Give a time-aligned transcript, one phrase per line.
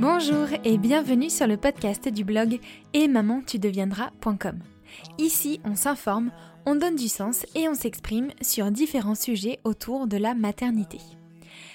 [0.00, 2.60] Bonjour et bienvenue sur le podcast du blog
[2.94, 4.60] et maman-tu-deviendras.com.
[5.18, 6.30] Ici, on s'informe,
[6.66, 10.98] on donne du sens et on s'exprime sur différents sujets autour de la maternité.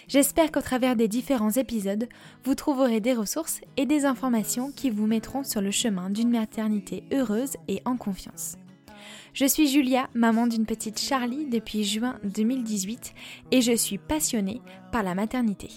[0.07, 2.07] J'espère qu'au travers des différents épisodes,
[2.45, 7.03] vous trouverez des ressources et des informations qui vous mettront sur le chemin d'une maternité
[7.11, 8.55] heureuse et en confiance.
[9.33, 13.13] Je suis Julia, maman d'une petite Charlie depuis juin 2018
[13.51, 14.62] et je suis passionnée
[14.94, 15.67] par la maternité.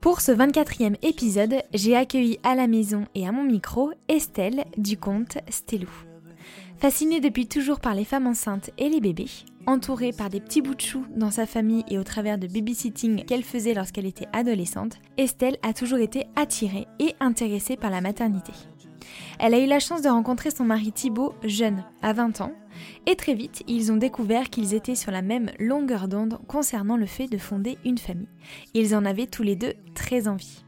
[0.00, 4.96] Pour ce 24e épisode, j'ai accueilli à la maison et à mon micro Estelle du
[4.96, 5.90] compte Stellou.
[6.78, 9.28] Fascinée depuis toujours par les femmes enceintes et les bébés,
[9.66, 13.26] entourée par des petits bouts de chou dans sa famille et au travers de babysitting
[13.26, 18.52] qu'elle faisait lorsqu'elle était adolescente, Estelle a toujours été attirée et intéressée par la maternité.
[19.38, 22.52] Elle a eu la chance de rencontrer son mari Thibaut jeune, à 20 ans,
[23.06, 27.06] et très vite, ils ont découvert qu'ils étaient sur la même longueur d'onde concernant le
[27.06, 28.28] fait de fonder une famille.
[28.74, 30.64] Ils en avaient tous les deux très envie.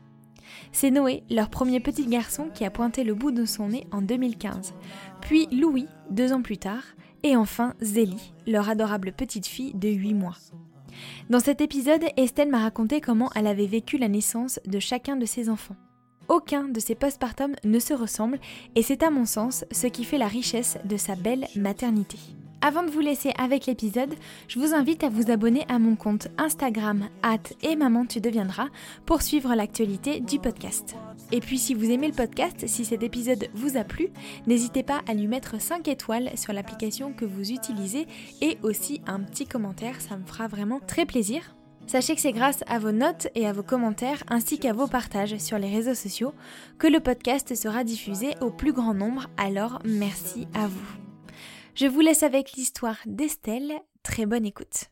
[0.73, 4.03] C'est Noé, leur premier petit garçon, qui a pointé le bout de son nez en
[4.03, 4.75] 2015,
[5.21, 6.85] puis Louis, deux ans plus tard,
[7.23, 10.37] et enfin Zélie, leur adorable petite fille de 8 mois.
[11.31, 15.25] Dans cet épisode, Estelle m'a raconté comment elle avait vécu la naissance de chacun de
[15.25, 15.77] ses enfants.
[16.33, 18.39] Aucun de ces postpartum ne se ressemble
[18.75, 22.17] et c'est à mon sens ce qui fait la richesse de sa belle maternité.
[22.63, 24.15] Avant de vous laisser avec l'épisode,
[24.49, 28.69] je vous invite à vous abonner à mon compte Instagram at et maman tu deviendras
[29.05, 30.97] pour suivre l'actualité du podcast.
[31.33, 34.09] Et puis si vous aimez le podcast, si cet épisode vous a plu,
[34.47, 38.07] n'hésitez pas à lui mettre 5 étoiles sur l'application que vous utilisez
[38.41, 41.55] et aussi un petit commentaire, ça me fera vraiment très plaisir.
[41.87, 45.37] Sachez que c'est grâce à vos notes et à vos commentaires ainsi qu'à vos partages
[45.39, 46.33] sur les réseaux sociaux
[46.79, 50.97] que le podcast sera diffusé au plus grand nombre, alors merci à vous.
[51.75, 54.91] Je vous laisse avec l'histoire d'Estelle, très bonne écoute.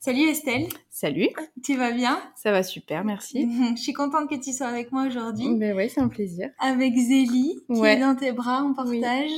[0.00, 0.68] Salut Estelle.
[0.90, 1.28] Salut.
[1.64, 2.22] Tu vas bien?
[2.36, 3.48] Ça va super, merci.
[3.76, 5.54] Je suis contente que tu sois avec moi aujourd'hui.
[5.56, 6.50] Ben oui, c'est un plaisir.
[6.60, 9.30] Avec Zélie, qui est dans tes bras en portage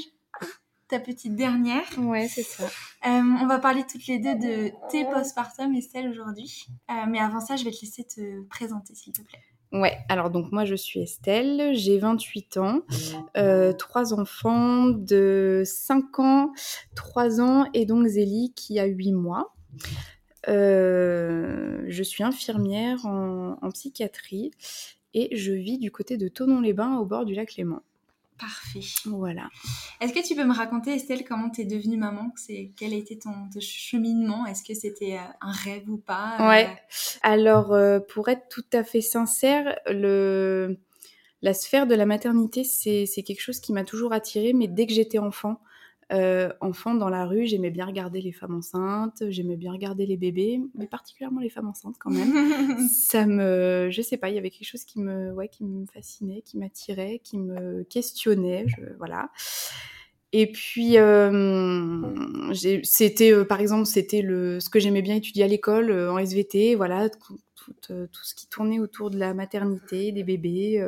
[0.90, 1.84] ta petite dernière.
[1.98, 2.64] Ouais, c'est ça.
[2.64, 6.66] Euh, on va parler toutes les deux de tes postpartum, Estelle, aujourd'hui.
[6.90, 9.38] Euh, mais avant ça, je vais te laisser te présenter, s'il te plaît.
[9.72, 12.80] Ouais, alors donc moi je suis Estelle, j'ai 28 ans,
[13.36, 16.52] euh, trois enfants de 5 ans,
[16.96, 19.54] 3 ans et donc Zélie qui a 8 mois.
[20.48, 24.50] je suis infirmière en, en, psychiatrie
[25.14, 27.80] et je vis du côté de Tonon-les-Bains au bord du lac Léman.
[28.40, 28.80] Parfait.
[29.04, 29.50] Voilà.
[30.00, 32.32] Est-ce que tu peux me raconter, Estelle, comment tu es devenue maman?
[32.36, 34.46] C'est Quel a été ton, cheminement?
[34.46, 36.36] Est-ce que c'était euh, un rêve ou pas?
[36.40, 36.48] Euh?
[36.48, 36.68] Ouais.
[37.22, 40.78] Alors, euh, pour être tout à fait sincère, le...
[41.42, 44.94] la sphère de la maternité, c'est quelque chose qui m'a toujours attirée, mais dès que
[44.94, 45.60] j'étais enfant,
[46.12, 50.16] euh, enfant dans la rue, j'aimais bien regarder les femmes enceintes, j'aimais bien regarder les
[50.16, 52.32] bébés, mais particulièrement les femmes enceintes quand même.
[52.88, 55.86] ça me, je sais pas, il y avait quelque chose qui me, ouais, qui me
[55.86, 59.30] fascinait, qui m'attirait, qui me questionnait, je, voilà.
[60.32, 62.52] Et puis, euh,
[62.84, 66.74] c'était, euh, par exemple, c'était le, ce que j'aimais bien étudier à l'école en SVT,
[66.76, 67.38] voilà, tout,
[67.82, 70.84] tout, ce qui tournait autour de la maternité, des bébés,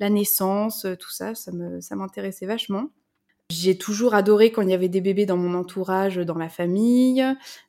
[0.00, 2.90] la naissance, tout ça, ça me, ça m'intéressait vachement.
[3.52, 7.22] J'ai toujours adoré quand il y avait des bébés dans mon entourage, dans la famille.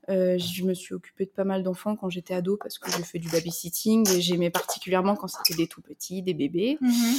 [0.10, 3.04] Euh, je me suis occupée de pas mal d'enfants quand j'étais ado parce que j'ai
[3.04, 6.78] fait du babysitting et j'aimais particulièrement quand c'était des tout petits, des bébés.
[6.80, 7.16] Mhm.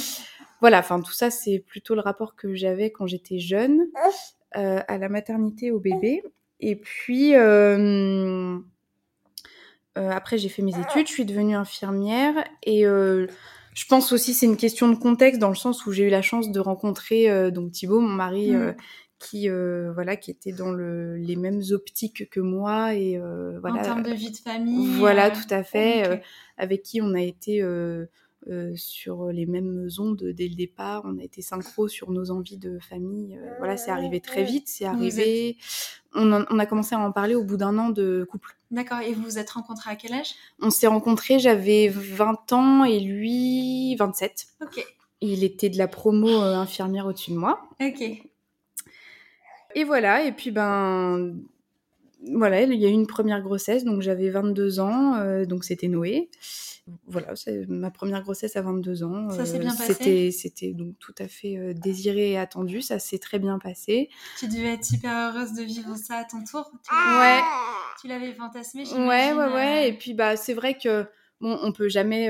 [0.61, 3.81] Voilà, enfin tout ça c'est plutôt le rapport que j'avais quand j'étais jeune
[4.57, 6.23] euh, à la maternité au bébé.
[6.59, 8.57] Et puis euh,
[9.95, 12.85] après j'ai fait mes études, je suis devenue infirmière et
[13.75, 16.21] je pense aussi c'est une question de contexte dans le sens où j'ai eu la
[16.21, 18.55] chance de rencontrer euh, donc Thibaut, mon mari, mm.
[18.55, 18.73] euh,
[19.19, 23.19] qui euh, voilà qui était dans le, les mêmes optiques que moi et
[23.61, 23.81] voilà.
[23.81, 24.87] En termes de vie de famille.
[24.97, 26.21] Voilà, tout à fait.
[26.57, 27.61] avec qui on a été
[28.75, 31.03] sur les mêmes ondes dès le départ.
[31.05, 33.39] On a été synchro sur nos envies de famille.
[33.57, 34.67] voilà, c'est arrivé très vite.
[34.67, 35.57] C'est arrivé.
[36.13, 38.55] On, on, a commencé à en parler au bout d'un an de couple.
[38.71, 38.99] D'accord.
[38.99, 40.33] Et vous vous êtes rencontrés à quel âge?
[40.61, 44.47] On s'est rencontrés, j'avais 20 ans et lui 27.
[44.61, 44.85] Ok.
[45.21, 47.67] Il était de la promo euh, infirmière au-dessus de moi.
[47.81, 48.01] Ok.
[49.75, 51.35] Et voilà, et puis ben
[52.33, 55.87] voilà, il y a eu une première grossesse, donc j'avais 22 ans, euh, donc c'était
[55.87, 56.29] Noé
[57.07, 59.29] voilà, c'est ma première grossesse à 22 ans.
[59.31, 60.29] Ça s'est bien euh, passé?
[60.31, 62.81] C'était donc tout à fait euh, désiré et attendu.
[62.81, 64.09] Ça s'est très bien passé.
[64.37, 66.69] Tu devais être super heureuse de vivre ça à ton tour.
[66.87, 67.39] Tu ouais.
[67.99, 68.83] Tu l'avais fantasmé.
[68.93, 69.89] Ouais, ouais, ouais.
[69.89, 71.07] Et puis bah c'est vrai que
[71.41, 72.29] bon, on peut jamais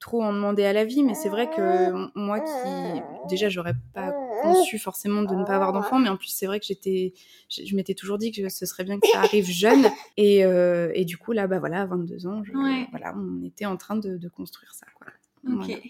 [0.00, 4.12] trop en demander à la vie, mais c'est vrai que moi qui déjà j'aurais pas
[4.42, 7.12] conçu forcément de ne pas avoir d'enfant, mais en plus c'est vrai que j'étais,
[7.48, 9.86] je, m'étais toujours dit que ce serait bien que ça arrive jeune,
[10.16, 12.42] et, euh, et du coup là, bah voilà, à 22 ans,
[12.90, 15.06] voilà, on était en train de, construire ça, quoi.
[15.48, 15.80] Ok.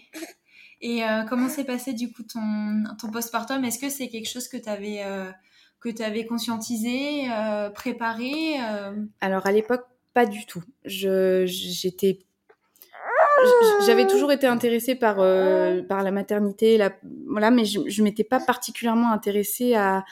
[0.79, 3.63] Et euh, comment s'est passé du coup ton, ton postpartum?
[3.65, 5.31] Est-ce que c'est quelque chose que tu avais, euh,
[5.79, 7.27] que avais conscientisé,
[7.73, 8.57] préparé
[9.19, 10.63] Alors à l'époque, pas du tout.
[10.85, 12.26] Je, j'étais
[13.85, 16.91] j'avais toujours été intéressée par euh, par la maternité, la,
[17.27, 20.05] voilà, mais je, je m'étais pas particulièrement intéressée à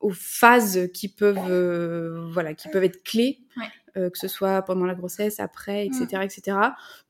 [0.00, 3.40] aux phases qui peuvent euh, voilà qui peuvent être clés,
[3.96, 6.22] euh, que ce soit pendant la grossesse, après, etc., mm.
[6.22, 6.58] etc.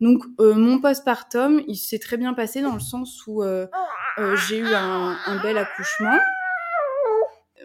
[0.01, 3.43] Donc mon postpartum, il s'est très bien passé dans le sens où
[4.49, 6.19] j'ai eu un, un bel accouchement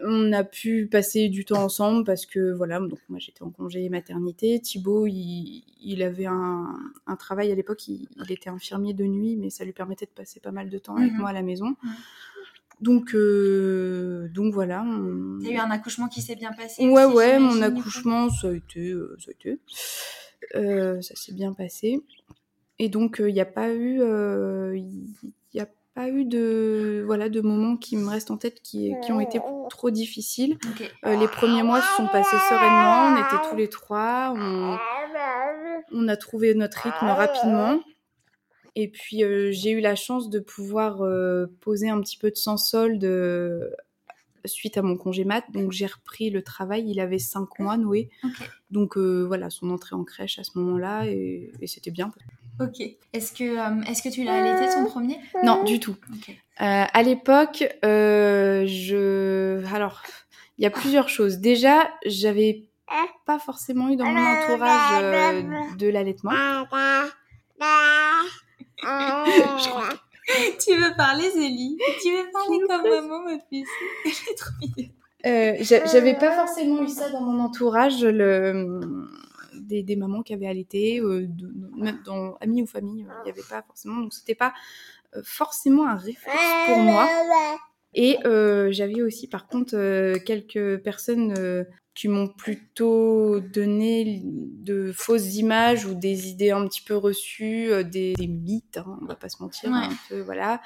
[0.02, 3.88] on a pu passer du temps ensemble parce que voilà, donc moi j'étais en congé
[3.88, 4.60] maternité.
[4.60, 6.76] Thibaut, il, avait un,
[7.18, 10.52] travail à l'époque, il, était infirmier de nuit, mais ça lui permettait de passer pas
[10.52, 11.18] mal de temps avec mhm.
[11.18, 11.76] moi à la maison.
[12.80, 14.82] Donc, euh, donc voilà.
[14.82, 15.38] On...
[15.42, 18.90] T'as eu un accouchement qui s'est bien passé Ouais, ouais, mon accouchement, ça a été,
[18.90, 19.58] euh, ça a été,
[20.56, 22.00] euh, ça s'est bien passé.
[22.78, 24.00] Et donc, il n'y a pas eu,
[25.94, 29.40] pas eu de voilà de moments qui me restent en tête qui, qui ont été
[29.70, 30.58] trop difficiles.
[31.06, 34.76] Euh, les premiers mois se sont passés sereinement, on était tous les trois, on,
[35.92, 37.80] on a trouvé notre rythme rapidement.
[38.74, 42.36] Et puis euh, j'ai eu la chance de pouvoir euh, poser un petit peu de
[42.36, 43.08] sans solde
[44.46, 45.44] suite à mon congé mat.
[45.52, 46.90] Donc j'ai repris le travail.
[46.90, 48.10] Il avait cinq mois, Noé.
[48.72, 52.10] Donc voilà, son entrée en crèche à ce moment-là et, et c'était bien.
[52.60, 52.80] Ok.
[53.12, 55.20] Est-ce que, euh, est-ce que tu l'as allaité ton premier?
[55.42, 55.96] Non, du tout.
[56.60, 59.64] Euh, à l'époque, euh, je.
[59.74, 60.02] Alors,
[60.58, 61.38] il y a plusieurs choses.
[61.38, 62.64] Déjà, j'avais
[63.26, 65.44] pas forcément eu dans mon entourage
[65.78, 66.30] de l'allaitement.
[70.64, 71.78] tu veux parler, Zélie?
[72.02, 74.52] Tu veux parler comme maman, ma Elle est trop
[75.90, 78.04] j'avais pas forcément eu ça dans mon entourage.
[78.04, 78.68] Le
[79.60, 81.28] des, mamans qui avaient allaité, euh,
[81.76, 84.00] même dans amis ou famille, euh, il n'y avait pas forcément.
[84.00, 84.52] Donc c'était pas
[85.16, 87.08] euh, forcément un réflexe pour moi.
[87.94, 88.18] Et
[88.72, 96.28] j'avais aussi par contre quelques personnes qui m'ont plutôt donné de fausses images ou des
[96.28, 100.20] idées un petit peu reçues, des, mythes, hein, on va pas se mentir, un peu,
[100.22, 100.60] voilà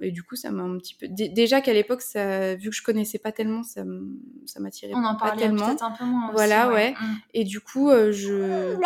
[0.00, 1.06] et du coup, ça m'a un petit peu.
[1.08, 3.82] déjà qu'à l'époque, ça, vu que je connaissais pas tellement, ça,
[4.46, 6.30] ça m'attirait On en parlait peut-être un peu moins.
[6.32, 6.92] Voilà, ouais.
[6.92, 7.14] Mm.
[7.34, 8.76] Et du coup, euh, je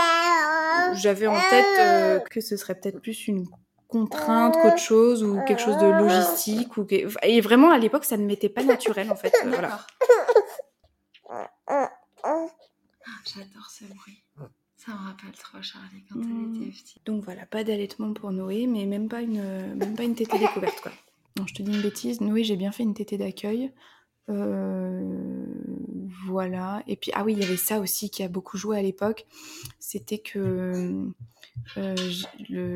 [0.94, 3.46] j'avais en tête euh, que ce serait peut-être plus une
[3.88, 8.24] contrainte qu'autre chose ou quelque chose de logistique ou et vraiment à l'époque, ça ne
[8.24, 9.32] m'était pas naturel en fait.
[9.44, 9.80] voilà.
[11.28, 11.90] Ah,
[13.24, 14.24] j'adore ce bruit.
[14.76, 16.54] Ça me rappelle trop Charlie quand elle mmh.
[16.56, 17.06] était petite.
[17.06, 20.80] Donc voilà, pas d'allaitement pour Noé, mais même pas une, même pas une tétée découverte
[20.80, 20.92] quoi.
[21.38, 22.20] Non, je te dis une bêtise.
[22.20, 23.72] Noé, j'ai bien fait une tétée d'accueil.
[24.28, 25.46] Euh,
[26.26, 26.82] voilà.
[26.86, 29.26] Et puis, ah oui, il y avait ça aussi qui a beaucoup joué à l'époque.
[29.78, 31.06] C'était que
[31.76, 31.94] euh,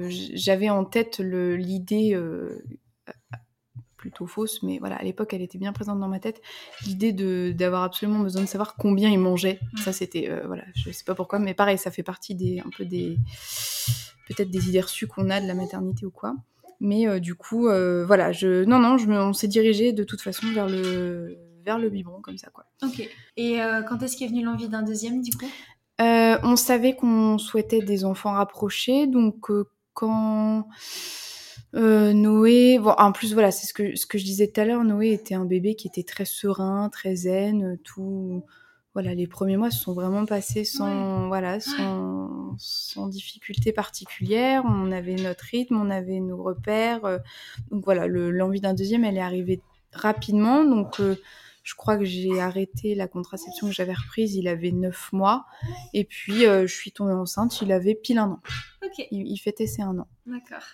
[0.09, 2.63] j'avais en tête l'idée euh,
[4.01, 6.41] plutôt fausse, mais voilà, à l'époque, elle était bien présente dans ma tête.
[6.87, 10.91] L'idée de d'avoir absolument besoin de savoir combien il mangeait, ça c'était, euh, voilà, je
[10.91, 13.19] sais pas pourquoi, mais pareil, ça fait partie des, un peu des,
[14.27, 16.35] peut-être des idées reçues qu'on a de la maternité ou quoi.
[16.81, 20.03] Mais euh, du coup, euh, voilà, je, non, non, je me, on s'est dirigé de
[20.03, 22.65] toute façon vers le, vers le biberon comme ça, quoi.
[22.83, 23.07] Ok.
[23.37, 25.51] Et quand est-ce qu'est venue l'envie d'un deuxième, du coup?
[25.99, 29.51] On savait qu'on souhaitait des enfants rapprochés, donc
[29.93, 30.67] quand
[31.75, 34.65] euh, Noé, bon, en plus voilà, c'est ce que ce que je disais tout à
[34.65, 34.85] l'heure.
[34.85, 38.45] Noé était un bébé qui était très serein, très zen, tout.
[38.93, 44.65] Voilà, les premiers mois se sont vraiment passés sans voilà, sans, sans difficulté particulière.
[44.67, 47.05] On avait notre rythme, on avait nos repères.
[47.05, 47.19] Euh,
[47.71, 49.61] donc voilà, l'envie d'un deuxième, elle est arrivée
[49.93, 50.65] rapidement.
[50.65, 51.15] Donc euh,
[51.63, 55.47] je crois que j'ai arrêté la contraception que j'avais reprise, il avait 9 mois.
[55.93, 58.41] Et puis, euh, je suis tombée enceinte, il avait pile un an.
[59.11, 60.09] Il, fêtait ses un an.
[60.27, 60.65] D'accord.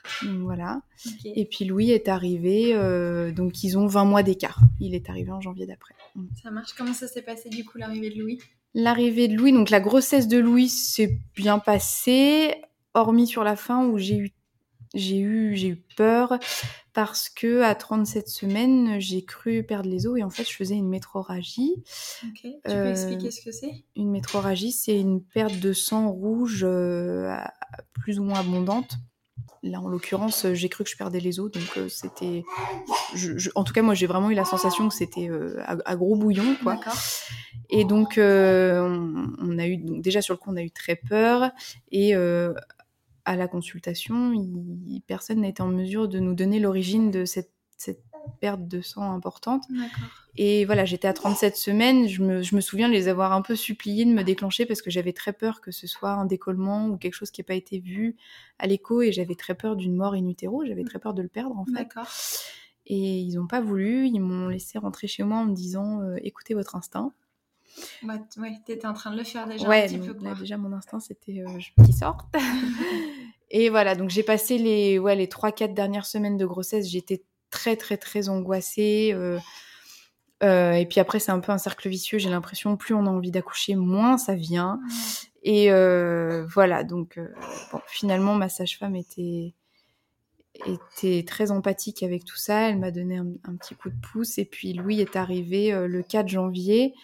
[0.40, 0.80] voilà.
[1.24, 4.60] Et puis, Louis est arrivé, euh, donc ils ont 20 mois d'écart.
[4.80, 5.94] Il est arrivé en janvier d'après.
[6.42, 6.72] Ça marche.
[6.74, 8.38] Comment ça s'est passé, du coup, l'arrivée de Louis?
[8.74, 12.54] L'arrivée de Louis, donc la grossesse de Louis s'est bien passée,
[12.94, 14.35] hormis sur la fin où j'ai eu
[14.96, 16.38] j'ai eu, j'ai eu peur
[16.96, 20.76] parce que à 37 semaines, j'ai cru perdre les os et en fait, je faisais
[20.76, 21.74] une métroragie.
[22.24, 22.40] Ok.
[22.40, 23.84] Tu peux euh, expliquer ce que c'est?
[23.96, 27.36] Une métroragie, c'est une perte de sang rouge euh,
[27.92, 28.96] plus ou moins abondante.
[29.62, 32.44] Là, en l'occurrence, j'ai cru que je perdais les os, donc euh, c'était.
[33.54, 35.28] en tout cas, moi, j'ai vraiment eu la sensation que c'était
[35.66, 36.80] à, gros bouillon, quoi.
[37.68, 41.50] Et donc, on, a eu, donc déjà sur le coup, on a eu très peur.
[41.90, 42.14] Et
[43.26, 47.50] à la consultation, il- personne n'a été en mesure de nous donner l'origine de cette,
[47.76, 48.02] cette
[48.40, 49.62] perte de sang importante.
[50.38, 52.08] Et voilà, j'étais à 37 semaines.
[52.08, 54.82] Je me, je me souviens de les avoir un peu suppliés de me déclencher parce
[54.82, 57.54] que j'avais très peur que ce soit un décollement ou quelque chose qui n'ait pas
[57.54, 58.16] été vu
[58.58, 59.00] à l'écho.
[59.02, 60.64] Et j'avais très peur d'une mort in utero.
[60.64, 61.84] J'avais très peur de le perdre, en fait.
[62.86, 64.06] Et ils n'ont pas voulu.
[64.06, 67.12] Ils m'ont laissé rentrer chez moi en me disant euh, écoutez votre instinct.
[68.02, 70.30] Bah, ouais, t'étais en train de le faire déjà ouais, un petit peu, donc là,
[70.30, 70.40] quoi.
[70.40, 72.26] déjà, mon instinct, c'était euh, je veux qu'il sorte.
[73.50, 76.88] et voilà, donc j'ai passé les, ouais, les 3-4 dernières semaines de grossesse.
[76.88, 79.10] J'étais très, très, très angoissée.
[79.14, 79.38] euh,
[80.42, 82.18] euh, et puis après, c'est un peu un cercle vicieux.
[82.18, 84.80] J'ai l'impression, plus on a envie d'accoucher, moins ça vient.
[85.42, 87.18] Et euh, voilà, donc
[87.72, 89.54] bon, finalement, ma sage-femme était,
[90.66, 92.68] était très empathique avec tout ça.
[92.68, 94.38] Elle m'a donné un, un petit coup de pouce.
[94.38, 96.94] Et puis Louis est arrivé euh, le 4 janvier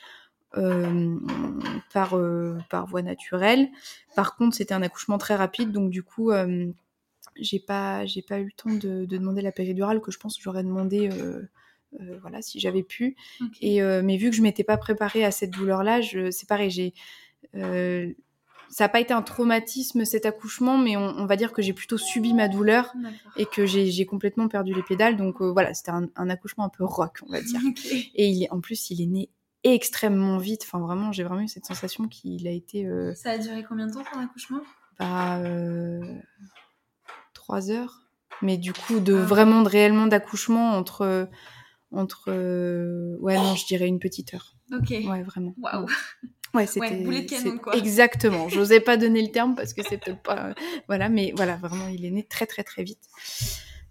[0.57, 1.17] euh,
[1.93, 3.69] par, euh, par voie naturelle.
[4.15, 6.67] Par contre, c'était un accouchement très rapide, donc du coup, euh,
[7.37, 10.37] j'ai pas, j'ai pas eu le temps de, de demander la péridurale que je pense
[10.37, 11.11] que j'aurais demandé.
[12.21, 13.17] voilà, si j'avais pu.
[13.61, 16.95] Et mais vu que je m'étais pas préparée à cette douleur-là, c'est pareil, j'ai
[18.73, 21.75] ça n'a pas été un traumatisme cet accouchement, mais on, on va dire que j'ai
[21.75, 22.95] plutôt subi ma douleur
[23.37, 25.19] et que j'ai complètement perdu les pédales.
[25.19, 27.61] Donc euh, voilà, c'était un, un accouchement un peu rock, on va dire.
[28.15, 29.29] Et il est, en plus, il est né
[29.65, 30.63] extrêmement vite.
[30.65, 33.87] Enfin, vraiment, j'ai vraiment eu cette sensation qu'il a été euh, Ça a duré combien
[33.87, 34.61] de temps ton accouchement?
[34.99, 36.01] bah, euh,
[37.35, 38.01] trois heures.
[38.41, 39.23] Mais du coup, de Ah.
[39.25, 41.29] vraiment, de réellement d'accouchement entre
[41.95, 44.55] entre euh, ouais non, je dirais une petite heure.
[44.73, 44.89] Ok.
[44.91, 45.55] Ouais, vraiment.
[45.61, 45.87] Waouh.
[46.55, 47.75] Ouais, c'était boulet de canon, quoi.
[47.77, 48.49] Exactement.
[48.49, 50.55] J'osais pas donner le terme parce que c'est peut-être pas
[50.89, 53.01] voilà, mais voilà, vraiment, il est né très très très vite.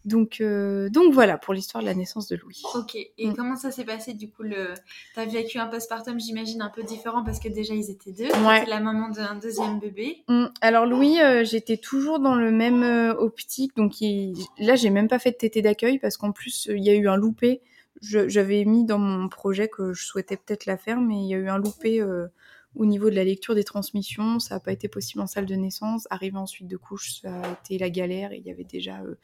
[0.04, 2.62] Donc euh, donc voilà pour l'histoire de la naissance de Louis.
[2.74, 2.96] Ok.
[2.96, 3.36] Et Mm.
[3.36, 4.74] comment ça s'est passé du coup le...
[5.14, 8.32] T'as vécu un postpartum, j'imagine, un peu différent parce que déjà ils étaient deux.
[8.48, 8.66] Ouais.
[8.66, 10.24] La maman d'un deuxième bébé.
[10.28, 10.46] Mm.
[10.62, 15.08] Alors Louis, euh, j'étais toujours dans le même euh, optique, donc il- là j'ai même
[15.08, 17.62] pas fait de tété d'accueil parce qu'en plus euh, il y a eu un loupé.
[18.02, 21.38] J'avais mis dans mon projet que je souhaitais peut-être la faire, mais il y a
[21.38, 22.26] eu un loupé euh,
[22.76, 24.40] au niveau de la lecture des transmissions.
[24.40, 26.08] Ça n'a pas été possible en salle de naissance.
[26.10, 28.32] Arrivé ensuite de couche, ça a été la galère.
[28.32, 29.16] Et il y avait déjà euh,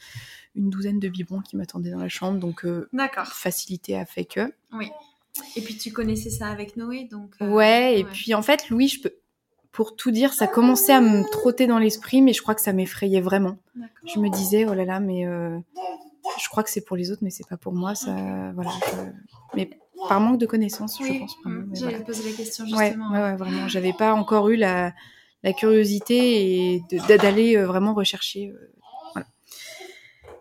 [0.56, 2.89] une douzaine de biberons qui m'attendaient dans la chambre, donc euh,
[3.25, 4.51] facilité a fait que.
[4.74, 4.89] Oui.
[5.56, 7.36] Et puis tu connaissais ça avec Noé, donc.
[7.42, 9.13] euh, Ouais, et puis en fait, Louis, je peux,
[9.72, 12.74] pour tout dire, ça commençait à me trotter dans l'esprit, mais je crois que ça
[12.74, 13.58] m'effrayait vraiment.
[14.06, 15.60] Je me disais, oh là là, mais euh,
[16.42, 17.94] je crois que c'est pour les autres, mais c'est pas pour moi.
[17.94, 18.72] Ça, voilà.
[18.88, 19.12] je-
[19.56, 19.70] Mais
[20.08, 22.06] par manque de connaissances, je pense mm, mais j'allais voilà.
[22.06, 23.12] poser la question justement.
[23.12, 23.68] ouais, ouais, vraiment.
[23.68, 24.94] J'avais pas encore eu la,
[25.44, 26.84] la curiosité et
[27.18, 28.50] d'aller euh, vraiment rechercher.
[28.50, 28.74] euh,
[29.13, 29.27] voilà.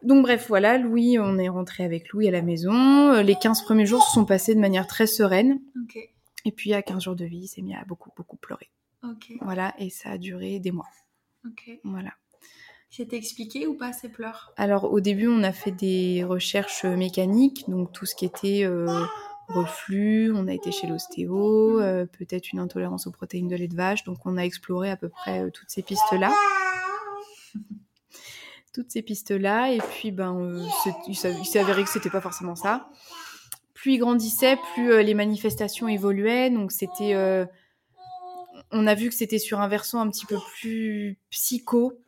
[0.03, 3.13] Donc bref, voilà, Louis, on est rentré avec Louis à la maison.
[3.13, 5.61] Euh, Les 15 premiers jours se sont passés de manière très sereine.
[6.45, 8.71] Et puis à 15 jours de vie, il s'est mis à beaucoup, beaucoup pleurer.
[9.41, 10.89] Voilà, et ça a duré des mois.
[11.85, 12.11] Voilà.
[12.91, 14.53] C'était expliqué ou pas ces pleurs?
[14.57, 19.05] Alors au début, on a fait des recherches mécaniques, donc tout ce qui était euh,
[19.49, 23.76] reflux, on a été chez l'ostéo, euh, peut-être une intolérance aux protéines de lait de
[23.76, 26.33] vache, donc on a exploré à peu près euh, toutes ces pistes-là.
[28.75, 30.67] toutes ces pistes-là, et puis ben, euh,
[31.09, 32.91] il s'est avéré que c'était pas forcément ça.
[33.73, 37.15] Plus il grandissait, plus les manifestations évoluaient, donc c'était...
[38.73, 41.99] on a vu que c'était sur un versant un petit peu plus psycho,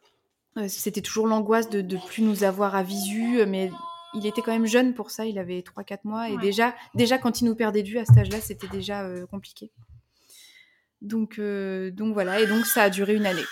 [0.66, 3.70] C'était toujours l'angoisse de, de plus nous avoir à visu, mais
[4.14, 6.40] il était quand même jeune pour ça, il avait 3-4 mois, et Ouais.
[6.40, 9.70] déjà, déjà quand il nous perdait de vue à cet âge-là, c'était déjà euh, compliqué.
[11.00, 13.44] Donc, euh, donc voilà, et donc ça a duré une année.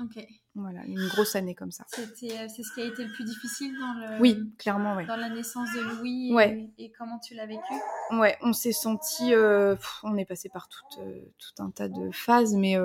[0.00, 0.22] Ok.
[0.56, 1.84] Voilà, une grosse année comme ça.
[1.88, 4.20] C'était, euh, c'est ce qui a été le plus difficile dans le.
[4.20, 5.06] Oui, clairement, ouais.
[5.06, 6.30] Dans la naissance de Louis.
[6.30, 6.70] Et, Ouais.
[6.76, 7.72] et comment tu l'as vécu?
[8.10, 11.00] Ouais, on s'est senti, euh, pff, on est passé par tout,
[11.38, 12.76] tout un tas de phases, mais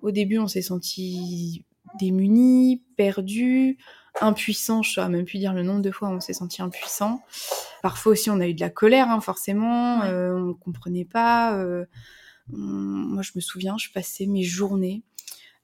[0.00, 1.64] au début, on s'est senti
[1.98, 3.78] démunis, perdus,
[4.20, 4.82] impuissants.
[4.82, 7.22] Je saurais même plus dire le nombre de fois où on s'est senti impuissant.
[7.82, 10.00] Parfois aussi, on a eu de la colère, hein, forcément.
[10.00, 10.08] Ouais.
[10.08, 11.56] euh, on comprenait pas.
[11.58, 11.84] euh,
[12.52, 15.02] on- moi, je me souviens, je passais mes journées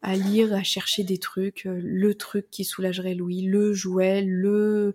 [0.02, 4.94] à lire, à chercher des trucs, euh, le truc qui soulagerait Louis, le jouet, le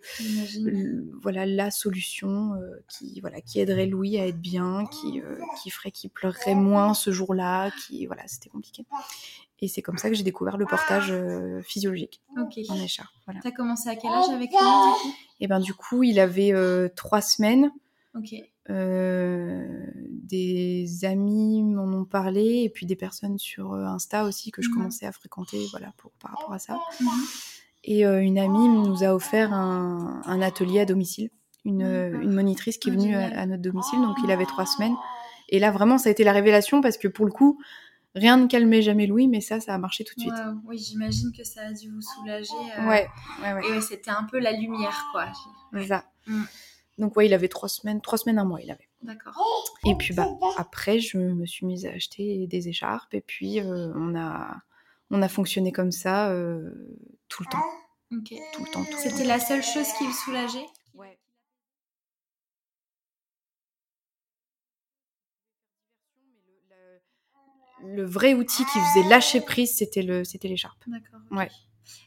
[1.21, 5.69] voilà la solution euh, qui voilà qui aiderait Louis à être bien, qui euh, qui
[5.69, 8.83] ferait qu'il pleurerait moins ce jour-là, qui voilà c'était compliqué.
[9.61, 12.59] Et c'est comme ça que j'ai découvert le portage euh, physiologique Ok.
[12.69, 13.09] en écharpe.
[13.25, 13.39] Voilà.
[13.41, 14.57] T'as commencé à quel âge avec coup?
[15.39, 17.71] Et ben du coup il avait euh, trois semaines.
[18.15, 18.33] Ok.
[18.69, 19.65] Euh,
[20.09, 24.69] des amis m'en ont parlé et puis des personnes sur euh, Insta aussi que je
[24.69, 24.75] Mhm.
[24.75, 26.77] commençais à fréquenter voilà pour par rapport à ça.
[26.99, 27.09] Mhm.
[27.85, 31.29] Et euh, une amie nous a offert un, un atelier à domicile.
[31.63, 34.93] Une, une monitrice qui est Ah, venue à, notre domicile, donc il avait trois semaines.
[35.49, 37.59] Et là, vraiment, ça a été la révélation parce que pour le coup,
[38.15, 40.33] Rien ne calmait jamais Louis, mais ça, ça a marché tout de suite.
[40.33, 42.49] Ouais, oui, j'imagine que ça a dû vous soulager.
[42.79, 43.07] euh, Ouais,
[43.41, 43.67] ouais, ouais.
[43.67, 45.27] Et ouais, c'était un peu la lumière, quoi.
[45.73, 46.05] C'est ça.
[46.27, 46.43] Mm.
[46.97, 48.87] Donc ouais, il avait trois semaines, trois semaines, un mois, il avait.
[49.01, 49.37] D'accord.
[49.85, 53.91] Et puis bah après, je me suis mise à acheter des écharpes et puis euh,
[53.95, 54.61] on a
[55.11, 56.71] on a fonctionné comme ça euh,
[57.27, 57.65] tout le temps,
[58.13, 58.33] Ok.
[58.53, 58.97] tout le temps, tout le temps.
[58.97, 60.65] C'était la seule chose qui vous soulageait?
[60.95, 61.19] Ouais.
[67.83, 70.77] Le vrai outil qui faisait lâcher prise, c'était le, c'était l'écharpe.
[70.87, 71.19] D'accord.
[71.31, 71.49] Ouais.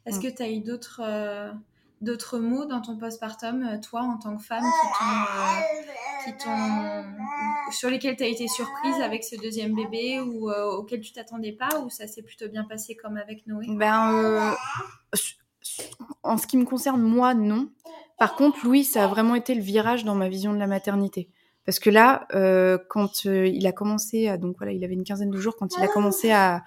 [0.07, 0.23] Est-ce Mm.
[0.23, 1.53] que tu as eu d'autres euh,
[2.01, 5.11] d'autres mots dans ton postpartum, euh, toi, en tant que femme, qui t'ont,
[5.41, 10.65] euh, qui t'ont- sur lesquels tu as été surprise avec ce deuxième bébé ou euh,
[10.77, 13.67] auquel tu t'attendais pas ou ça s'est plutôt bien passé comme avec Noé?
[13.69, 14.55] Ben,
[16.23, 17.69] en ce qui me concerne, moi, non.
[18.19, 21.29] Par contre, Louis, ça a vraiment été le virage dans ma vision de la maternité.
[21.69, 25.05] Parce que là, euh, quand euh, il a commencé à, donc voilà, il avait une
[25.05, 26.65] quinzaine de jours, quand il a commencé à,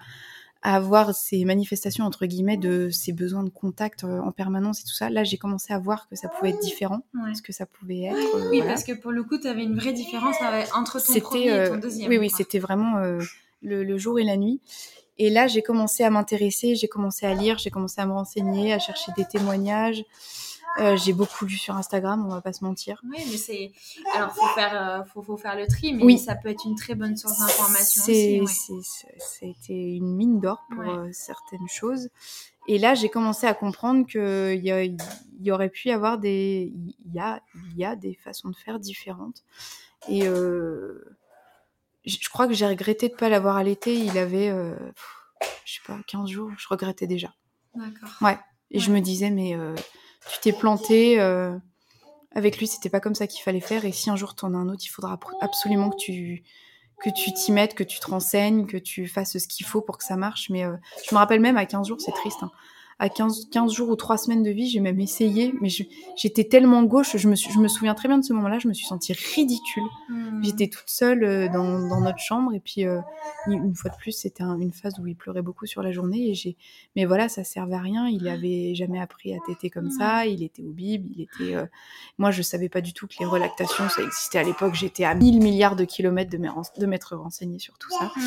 [0.62, 4.84] à avoir ces manifestations entre guillemets de ses besoins de contact euh, en permanence et
[4.84, 7.34] tout ça, là, j'ai commencé à voir que ça pouvait être différent, Ouais.
[7.34, 8.16] ce que ça pouvait être.
[8.50, 8.66] Oui, voilà.
[8.74, 10.36] parce que pour le coup, tu avais une vraie différence
[10.72, 12.08] entre ton premier et ton deuxième.
[12.08, 12.98] oui, oui, c'était vraiment
[13.60, 14.60] le, le jour et la nuit.
[15.18, 18.72] Et là, j'ai commencé à m'intéresser, j'ai commencé à lire, j'ai commencé à me renseigner,
[18.72, 20.04] à chercher des témoignages.
[20.80, 23.00] Euh, j'ai beaucoup lu sur Instagram, on va pas se mentir.
[23.04, 23.72] Oui, mais c'est.
[24.14, 26.18] Alors, faut faire, euh, faut, faut faire le tri, mais Oui.
[26.18, 28.72] ça peut être une très bonne source d'information C'est, aussi.
[28.72, 28.80] ouais.
[28.82, 30.88] c'est- c'est- ça a été une mine d'or pour Ouais.
[30.88, 32.08] euh, certaines choses.
[32.68, 34.96] Et là, j'ai commencé à comprendre qu'il y,
[35.44, 36.72] y aurait pu y avoir des,
[37.04, 37.42] il y a,
[37.76, 39.42] y a des façons de faire différentes.
[40.08, 41.04] Et euh,
[42.06, 43.94] je crois que j'ai regretté de pas l'avoir allaité.
[43.96, 44.48] Il avait,
[45.64, 46.50] je sais pas, 15 jours.
[46.56, 47.34] Je regrettais déjà.
[47.74, 48.08] D'accord.
[48.20, 48.38] Ouais.
[48.70, 49.54] Et je me disais, mais
[50.30, 51.20] tu t'es planté.
[51.20, 51.56] euh,
[52.34, 53.84] avec lui, c'était pas comme ça qu'il fallait faire.
[53.84, 56.42] Et si un jour t'en as un autre, il faudra absolument que tu
[57.02, 59.98] que tu t'y mettes, que tu te renseignes, que tu fasses ce qu'il faut pour
[59.98, 60.50] que ça marche.
[60.50, 60.76] Mais euh,
[61.08, 62.42] je me rappelle même à 15 jours, c'est triste.
[62.42, 62.50] hein.
[63.02, 65.68] À 15, 15 jours ou 3 semaines de vie, j'ai même essayé, mais
[66.16, 68.68] j'étais tellement gauche, je me, suis- je me souviens très bien de ce moment-là, je
[68.68, 69.82] me suis sentie ridicule.
[70.08, 70.40] Hmm.
[70.44, 73.00] J'étais toute seule euh, dans, dans notre chambre et puis euh,
[73.48, 76.30] une fois de plus c'était un- une phase où il pleurait beaucoup sur la journée
[76.30, 76.56] et j'ai
[76.96, 80.42] mais voilà ça servait à rien il avait jamais appris à téter comme ça il
[80.42, 81.66] était au bib il était euh,
[82.18, 85.14] moi je savais pas du tout que les relactations ça existait à l'époque j'étais à
[85.14, 88.20] 1000 milliards de kilomètres de m'être de m'être renseignée sur tout ça Hmm.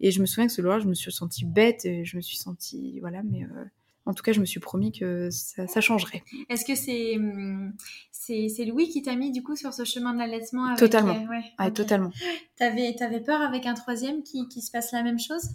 [0.00, 2.22] et je me souviens que ce jour-là je me suis sentie bête et je me
[2.22, 3.64] suis sentie voilà mais euh,
[4.06, 7.74] en tout cas je me suis promis que ça, ça changerait Est-ce que c'est hum,
[8.10, 11.14] c'est c'est Louis qui t'a mis du coup sur ce chemin de l'allaitement avec, Totalement.
[11.14, 12.10] euh, ouais, totalement
[12.56, 15.50] T'avais peur avec un troisième qui, qui se passe la même chose?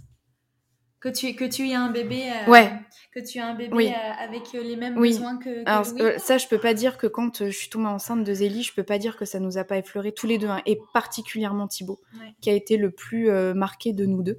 [1.00, 2.72] Que tu que tu aies un bébé euh, Ouais.
[3.12, 3.88] que tu aies un bébé Oui.
[3.88, 5.08] euh, avec les mêmes Oui.
[5.10, 6.20] besoins que, que Alors Louis?
[6.20, 8.84] ça, je peux pas dire que quand je suis tombée enceinte de Zélie, je peux
[8.84, 12.00] pas dire que ça nous a pas effleuré tous les deux, hein, et particulièrement Thibaut,
[12.20, 12.32] Ouais.
[12.40, 14.38] qui a été le plus euh, marqué de nous deux.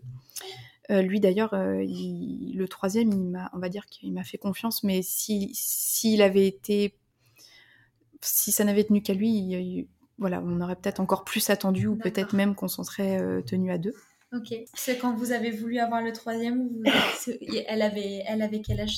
[0.91, 4.83] Euh, lui d'ailleurs, euh, le troisième, il m'a, on va dire qu'il m'a fait confiance,
[4.83, 6.95] mais si s'il avait été,
[8.21, 11.87] si ça n'avait tenu qu'à lui, il- il- voilà, on aurait peut-être encore plus attendu,
[11.87, 13.93] ou peut-être même qu'on s'en serait euh, tenu à deux.
[14.35, 14.53] Ok.
[14.73, 16.83] C'est quand vous avez voulu avoir le troisième, vous-
[17.67, 18.97] elle avait elle avait quel âge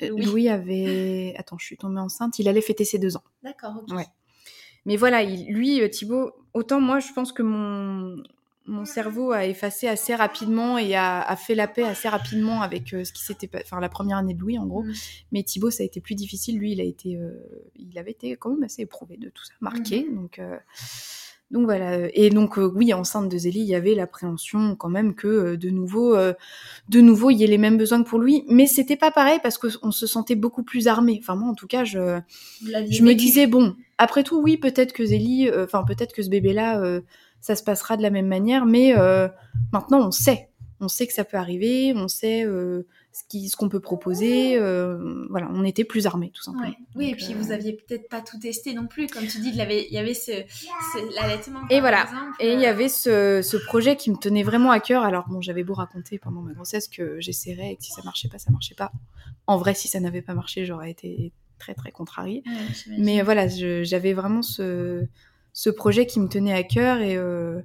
[0.00, 0.24] Louis?
[0.24, 3.22] Louis avait, attends, je suis tombée enceinte, il allait fêter ses deux ans.
[3.42, 3.74] D'accord.
[3.86, 3.94] ok.
[3.94, 4.06] Ouais.
[4.86, 8.16] Mais voilà, il- lui, Thibaut, autant moi, je pense que mon,
[8.70, 12.94] mon cerveau a effacé assez rapidement et a, a fait la paix assez rapidement avec
[12.94, 14.84] euh, ce qui s'était enfin la première année de Louis en gros.
[14.84, 14.94] Mhm.
[15.32, 16.58] Mais Thibaut, ça a été plus difficile.
[16.58, 17.32] Lui, il a été, euh,
[17.76, 20.06] il avait été quand même assez éprouvé de tout ça, marqué.
[20.10, 20.56] Donc, euh,
[21.50, 22.08] donc voilà.
[22.14, 25.56] Et donc euh, oui, enceinte de Zélie, il y avait l'appréhension quand même que euh,
[25.56, 26.32] de nouveau, euh,
[26.88, 28.44] de nouveau, il y ait les mêmes besoins que pour lui.
[28.48, 31.18] Mais c'était pas pareil parce qu'on se sentait beaucoup plus armé.
[31.20, 32.20] Enfin moi, en tout cas, je
[32.62, 36.30] je me disais bon après tout oui peut-être que Zélie euh, enfin peut-être que ce
[36.30, 36.80] bébé là
[37.40, 39.28] ça se passera de la même manière mais euh,
[39.72, 40.48] maintenant on sait
[40.80, 45.48] on sait que ça peut arriver on sait euh, ce qu'on peut proposer euh, voilà
[45.52, 46.76] on était plus armés tout simplement Ouais.
[46.96, 49.48] Oui, et puis euh, vous aviez peut-être pas tout testé non plus, comme tu dis,
[49.50, 51.60] il y avait, il y avait ce, ce- l'allaitement.
[51.70, 52.02] Et voilà.
[52.02, 55.04] exemple, Et il y avait ce, ce projet qui me tenait vraiment à cœur.
[55.04, 58.28] Alors bon, j'avais beau raconter pendant ma grossesse que j'essaierais et que si ça marchait
[58.28, 58.90] pas, ça marchait pas.
[59.46, 62.42] En vrai, si ça n'avait pas marché, j'aurais été très très contrariée.
[62.44, 62.96] ouais.
[62.98, 65.06] Mais voilà, j'avais vraiment ce,
[65.52, 67.60] ce projet qui me tenait à cœur et, euh,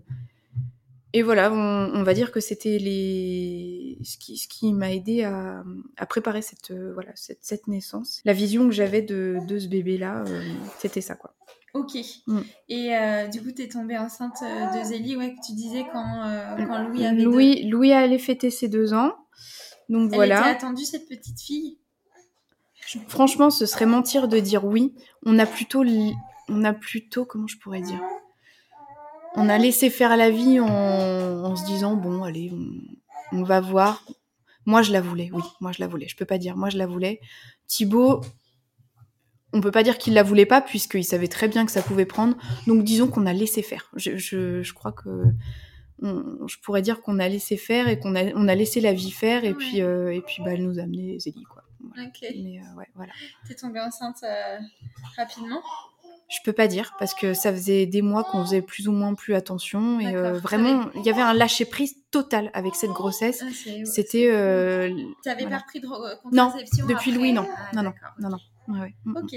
[1.14, 5.24] et voilà, on, on va dire que c'était les ce qui, ce qui m'a aidé
[5.24, 5.64] à,
[5.98, 8.22] à préparer cette, euh, voilà, cette, cette naissance.
[8.26, 10.42] La vision que j'avais de, de ce bébé-là, euh,
[10.80, 11.34] c'était ça quoi.
[11.74, 11.98] Ok.
[12.28, 12.40] Mm.
[12.70, 16.88] Et euh, du coup, t'es tombée enceinte de Zélie, ouais, que tu disais quand, quand
[16.88, 17.24] Louis avait deux.
[17.24, 19.14] Louis, Louis allait fêter ses deux ans.
[19.90, 20.40] Donc Elle voilà.
[20.40, 21.78] était attendue, cette petite fille?
[23.08, 24.94] Franchement, ce serait mentir de dire oui.
[25.26, 25.84] On a plutôt,
[26.50, 28.02] on a plutôt, comment je pourrais dire
[29.38, 33.60] on a laissé faire la vie en, en se disant bon, allez, on, on va
[33.60, 34.06] voir.
[34.66, 36.08] Moi, je la voulais, oui, moi je la voulais.
[36.08, 37.20] Je peux pas dire, moi je la voulais.
[37.68, 38.22] Thibaut,
[39.52, 42.06] on peut pas dire qu'il la voulait pas puisqu'il savait très bien que ça pouvait
[42.06, 42.38] prendre.
[42.66, 43.92] Donc disons qu'on a laissé faire.
[43.98, 45.10] Je, je, je crois que
[46.02, 48.94] on- je pourrais dire qu'on a laissé faire et qu'on a, on a laissé la
[48.94, 49.54] vie faire et Ouais.
[49.58, 51.64] puis euh, et puis bah elle nous a amené Zélie quoi.
[51.82, 52.08] Voilà.
[52.08, 52.22] Ok.
[52.22, 53.12] Mais euh, ouais, voilà.
[53.48, 54.58] T'es tombée enceinte euh,
[55.18, 55.62] rapidement
[56.28, 59.14] Je peux pas dire parce que ça faisait des mois qu'on faisait plus ou moins
[59.14, 63.44] plus attention et euh, vraiment il y avait un lâcher prise total avec cette grossesse.
[63.46, 64.90] Ah, C'était euh,
[65.24, 65.58] T'avais voilà.
[65.58, 67.48] pas repris de Non, contraception depuis après Louis non.
[67.56, 68.38] Ah, non non non non.
[68.68, 68.96] Ouais, ouais.
[69.06, 69.18] Mm, mm.
[69.18, 69.34] Ok.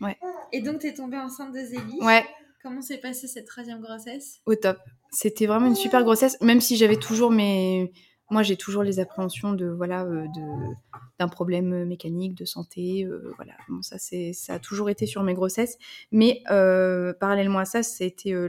[0.00, 0.18] Ouais.
[0.52, 1.98] Et donc t'es tombée enceinte de Zélie.
[2.00, 2.26] Ouais,
[2.62, 4.38] Comment s'est passée cette troisième grossesse?
[4.46, 4.78] Au top.
[5.10, 7.92] C'était vraiment une super grossesse, même si j'avais toujours mes.
[8.32, 10.74] Moi, j'ai toujours les appréhensions de voilà euh, de
[11.18, 13.52] d'un problème mécanique, de santé, euh, voilà.
[13.68, 15.76] Bon, ça c'est ça a toujours été sur mes grossesses,
[16.10, 18.48] mais euh, parallèlement à ça, c'était euh,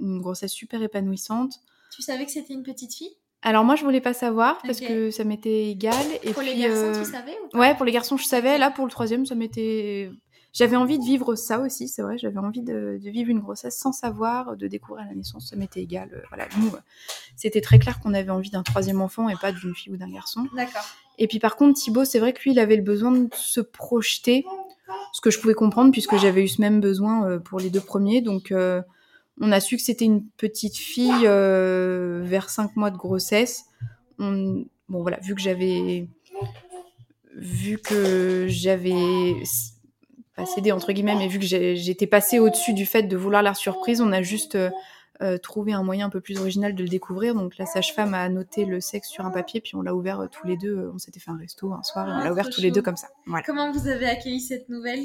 [0.00, 1.52] une grossesse super épanouissante.
[1.94, 3.16] Tu savais que c'était une petite fille?
[3.42, 5.94] Alors moi, je voulais pas savoir parce que ça m'était égal.
[6.24, 7.58] Et Pour puis, les garçons, euh, tu savais ou pas?
[7.58, 8.58] Ouais, pour les garçons, je savais.
[8.58, 10.10] Là, pour le troisième, ça m'était.
[10.58, 12.18] J'avais envie de vivre ça aussi, c'est vrai.
[12.18, 15.50] J'avais envie de, de vivre une grossesse sans savoir, de découvrir à la naissance.
[15.50, 16.08] Ça m'était égal.
[16.12, 16.78] Euh, Voilà, nous, euh,
[17.36, 20.10] c'était très clair qu'on avait envie d'un troisième enfant et pas d'une fille ou d'un
[20.10, 20.46] garçon.
[20.56, 20.82] D'accord.
[21.18, 23.60] Et puis par contre, Thibaut, c'est vrai que lui, il avait le besoin de se
[23.60, 24.44] projeter,
[25.12, 27.80] ce que je pouvais comprendre puisque j'avais eu ce même besoin euh, pour les deux
[27.80, 28.20] premiers.
[28.20, 28.52] Donc,
[29.40, 33.66] on a su que c'était une petite fille euh, vers cinq mois de grossesse.
[34.18, 36.08] On- Bon, voilà, vu que j'avais
[37.36, 39.34] vu que j'avais
[40.38, 43.54] pas cédé entre guillemets, mais vu que j'étais passée au-dessus du fait de vouloir la
[43.54, 44.70] surprise, on a juste euh,
[45.20, 47.34] euh, trouvé un moyen un peu plus original de le découvrir.
[47.34, 50.26] Donc la sage-femme a noté le sexe sur un papier, puis on l'a ouvert euh,
[50.28, 50.90] tous les deux.
[50.94, 52.70] On s'était fait un resto un soir, et on Ah, l'a ouvert trop tous les
[52.70, 53.08] deux comme ça.
[53.26, 53.42] Voilà.
[53.44, 55.02] Comment vous avez accueilli cette nouvelle?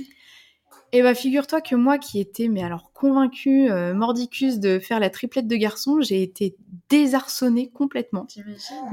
[0.95, 5.10] Et bah figure-toi que moi qui étais mais alors convaincue, euh, mordicus de faire la
[5.10, 6.56] triplette de garçons, j'ai été
[6.88, 8.27] désarçonnée complètement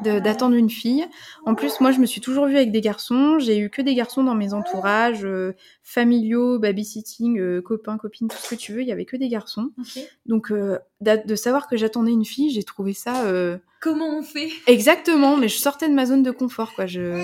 [0.03, 1.07] de- d'attendre une fille.
[1.45, 3.39] En plus, moi, je me suis toujours vue avec des garçons.
[3.39, 8.37] J'ai eu que des garçons dans mes entourages, euh, familiaux, babysitting, euh, copains, copines, tout
[8.39, 8.81] ce que tu veux.
[8.81, 9.71] Il y avait que des garçons.
[9.79, 10.03] Ok.
[10.25, 14.49] Donc, euh, de savoir que j'attendais une fille, j'ai trouvé ça euh, Comment on fait?
[14.67, 15.37] Exactement.
[15.37, 16.87] Mais je sortais de ma zone de confort, quoi.
[16.87, 17.15] Je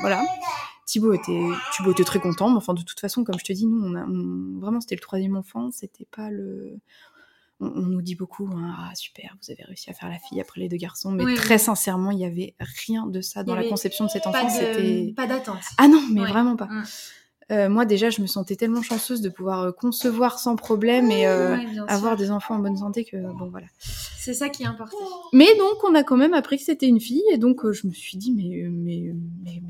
[0.00, 0.22] voilà.
[0.86, 1.40] Thibaut était,
[1.76, 2.50] Thibaut était très content.
[2.50, 4.94] Mais enfin, de toute façon, comme je te dis, nous, on a, on- vraiment, c'était
[4.96, 5.70] le troisième enfant.
[5.70, 6.78] C'était pas le
[7.60, 10.40] on, on nous dit beaucoup, hein, ah super, vous avez réussi à faire la fille
[10.40, 11.60] après les deux garçons, mais Oui, très oui.
[11.60, 14.48] sincèrement, il y avait rien de ça dans la conception de cet enfant.
[14.48, 15.58] C'était pas d'attente.
[15.78, 16.28] ah non, mais Ouais.
[16.28, 16.66] vraiment pas.
[16.66, 16.84] Mm.
[17.52, 21.26] Euh, moi déjà, je me sentais tellement chanceuse de pouvoir euh, concevoir sans problème et
[21.28, 22.16] euh, Ouais, avoir sûr.
[22.26, 23.66] des enfants en bonne santé que bon voilà.
[23.78, 24.96] C'est ça qui est important.
[25.34, 27.86] Mais donc on a quand même appris que c'était une fille et donc euh, je
[27.86, 29.12] me suis dit mais mais,
[29.44, 29.60] mais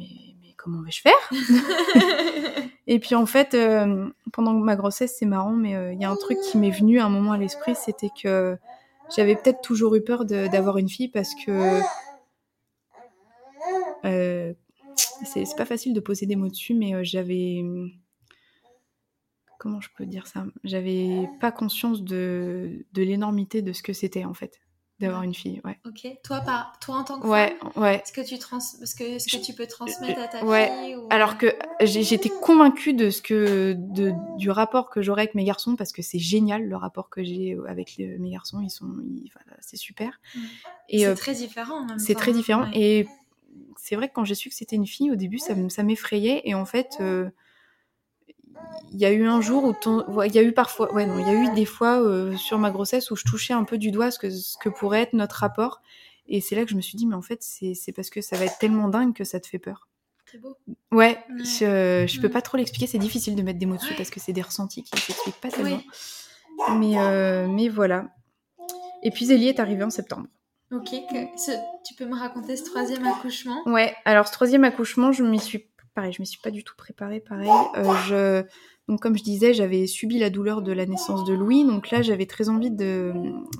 [0.64, 1.31] comment vais-je faire?
[2.87, 6.11] Et puis en fait, euh, pendant ma grossesse, c'est marrant, mais euh, il y a
[6.11, 8.57] un truc qui m'est venu à un moment à l'esprit, c'était que
[9.14, 11.81] j'avais peut-être toujours eu peur d'avoir une fille parce que
[14.07, 14.55] euh,
[15.24, 17.62] c'est c'est pas facile de poser des mots dessus, mais j'avais
[19.59, 20.46] comment je peux dire ça?
[20.62, 24.63] J'avais pas conscience de, de l'énormité de ce que c'était en fait
[25.00, 25.61] d'avoir une fille.
[25.64, 26.07] Ouais, ok.
[26.22, 27.96] Toi, pas, toi en tant que ouais, femme, ouais.
[27.96, 30.70] est-ce que tu trans, est-ce que, est-ce que tu peux transmettre à ta Ouais.
[30.85, 31.52] fille ou- Alors que
[31.83, 35.92] j'ai- j'étais convaincue de ce que de, du rapport que j'aurais avec mes garçons parce
[35.92, 39.57] que c'est génial le rapport que j'ai avec les- mes garçons ils sont ils- voilà,
[39.61, 40.38] c'est super Mm.
[40.90, 41.80] et c'est euh, très différent.
[41.80, 42.35] en même c'est très hein.
[42.35, 42.70] différent Ouais.
[42.78, 43.09] et
[43.76, 46.54] c'est vrai que quand j'ai su que c'était une fille au début ça, m'effrayait et
[46.54, 47.28] en fait euh,
[48.93, 51.19] il y a eu un jour où ton- il y a eu parfois ouais non
[51.19, 53.79] il y a eu des fois euh, sur ma grossesse où je touchais un peu
[53.79, 55.83] du doigt ce que ce que pourrait être notre rapport
[56.29, 58.37] et c'est là que je me suis dit mais en fait c'est parce que ça
[58.37, 59.88] va être tellement dingue que ça te fait peur
[60.31, 60.57] C'est beau.
[60.93, 61.45] Ouais, Ouais.
[61.45, 62.33] je, je peux Mm.
[62.33, 63.97] pas trop l'expliquer, c'est difficile de mettre des mots dessus Ouais.
[63.97, 65.77] parce que c'est des ressentis qui s'expliquent pas tellement.
[66.69, 66.77] Oui.
[66.79, 68.07] Mais, euh, mais voilà.
[69.03, 70.27] Et puis Zélie est arrivée en septembre.
[70.73, 70.90] Ok.
[70.90, 71.53] que- ce-
[71.85, 73.61] tu peux me raconter ce troisième accouchement?
[73.67, 76.74] Ouais, alors ce troisième accouchement, je m'y suis pareil, je m'y suis pas du tout
[76.76, 77.50] préparée pareil.
[77.76, 78.44] Euh, je
[78.88, 82.02] donc comme je disais, j'avais subi la douleur de la naissance de Louis, donc là
[82.02, 83.12] j'avais très envie de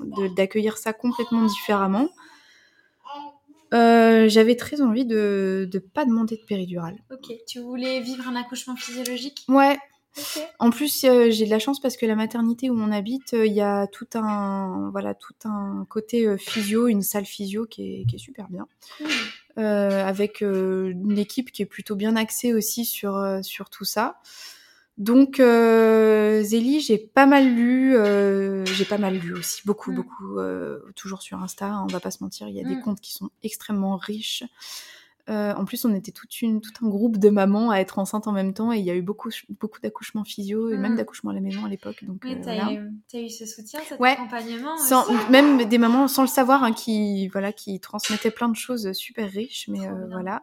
[0.05, 2.09] de- d'accueillir ça complètement différemment.
[3.73, 6.97] Euh, j'avais très envie de de pas demander de péridurale.
[7.11, 7.33] Ok.
[7.47, 9.45] Tu voulais vivre un accouchement physiologique?
[9.49, 9.77] Ouais,
[10.59, 13.47] En plus, euh, j'ai de la chance parce que la maternité où on habite, euh,
[13.47, 17.83] il y a tout un, voilà, tout un côté euh, physio, une salle physio qui
[18.01, 18.67] est, qui est super bien,
[19.57, 24.19] avec une équipe qui est plutôt bien axée aussi sur, sur tout ça.
[24.99, 27.97] Donc, Zélie, j'ai pas mal lu,
[28.67, 29.95] j'ai pas mal lu aussi, beaucoup, Mm.
[29.97, 30.39] beaucoup,
[30.95, 32.83] toujours sur Insta, hein, on va pas se mentir, il y a des Mm.
[32.83, 34.45] comptes qui sont extrêmement riches.
[35.31, 38.27] Euh, en plus, on était toute une, tout un groupe de mamans à être enceintes
[38.27, 40.97] en même temps et il y a eu beaucoup, beaucoup d'accouchements physio et même Mm.
[40.97, 42.05] d'accouchements à la maison à l'époque.
[42.05, 44.11] Donc, Oui, euh, t'as eu, t'as eu ce soutien, cet Ouais.
[44.13, 48.51] accompagnement Sans- aussi même des mamans sans le savoir hein, qui voilà qui transmettaient plein
[48.51, 50.43] de choses super riches mais euh, voilà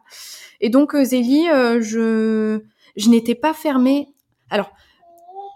[0.60, 2.60] et donc euh, Zélie euh, je
[2.96, 4.08] je n'étais pas fermée
[4.50, 4.72] alors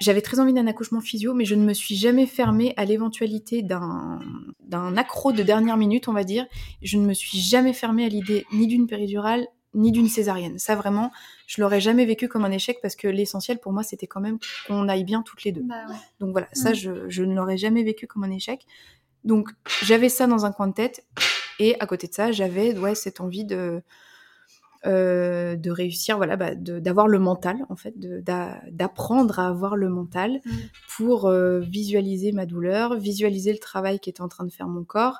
[0.00, 3.62] j'avais très envie d'un accouchement physio mais je ne me suis jamais fermée à l'éventualité
[3.62, 4.20] d'un
[4.60, 6.46] d'un accro de dernière minute on va dire
[6.82, 10.74] je ne me suis jamais fermée à l'idée ni d'une péridurale ni d'une césarienne ça
[10.74, 11.10] vraiment
[11.46, 14.38] je l'aurais jamais vécu comme un échec parce que l'essentiel pour moi c'était quand même
[14.66, 15.94] qu'on aille bien toutes les deux Bah ouais.
[16.20, 16.74] donc voilà, ça, Mm.
[16.74, 18.66] je, je ne l'aurais jamais vécu comme un échec.
[19.24, 19.50] Donc
[19.82, 21.04] j'avais ça dans un coin de tête.
[21.58, 23.82] Et à côté de ça, j'avais ouais, cette envie de,
[24.86, 30.40] euh, de réussir, voilà, bah, d'avoir le mental, en fait, d'apprendre à avoir le mental
[30.44, 30.50] Mm.
[30.96, 34.84] pour euh, visualiser ma douleur, visualiser le travail qui était en train de faire mon
[34.84, 35.18] corps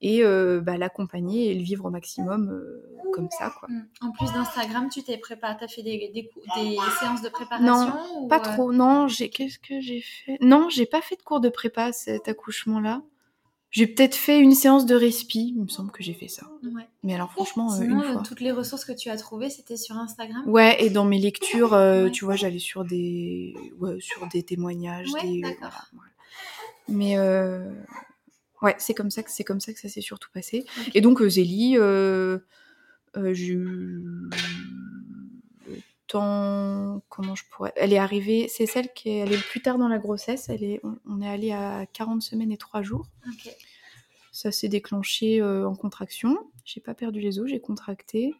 [0.00, 3.68] et euh, bah, l'accompagner et le vivre au maximum euh, comme ça, quoi.
[3.68, 3.86] Mm.
[4.02, 7.94] En plus d'Instagram, tu t'es préparé, t'as fait des, des, cou- des séances de préparation
[8.20, 10.38] ou, Pas euh, trop, non, j'ai qu'est-ce que j'ai fait?
[10.40, 13.02] Non, j'ai pas fait de cours de prépa cet accouchement-là.
[13.70, 16.46] J'ai peut-être fait une séance de respi, il me semble que j'ai fait ça.
[16.62, 16.88] Ouais.
[17.02, 18.22] Mais alors franchement, euh, Sinon, une fois.
[18.22, 20.42] toutes les ressources que tu as trouvées, c'était sur Instagram?
[20.46, 22.10] Ouais, et dans mes lectures, euh, Ouais.
[22.10, 25.58] tu vois, j'allais sur des, ouais, sur des témoignages, Ouais, des, d'accord.
[25.60, 26.10] voilà, voilà.
[26.88, 27.70] Mais euh,
[28.62, 30.64] ouais, c'est comme ça que c'est comme ça que ça s'est surtout passé.
[30.94, 32.38] Et donc Zélie, euh,
[33.32, 34.02] j'ai eu
[36.08, 39.78] temps, comment je pourrais, elle est arrivée, c'est celle qui est allée le plus tard
[39.78, 40.48] dans la grossesse.
[40.48, 43.06] Elle est, on, on est allé à 40 semaines et 3 jours.
[44.32, 46.36] Ça s'est déclenché euh, en contraction.
[46.64, 48.34] J'ai pas perdu les os, j'ai contracté.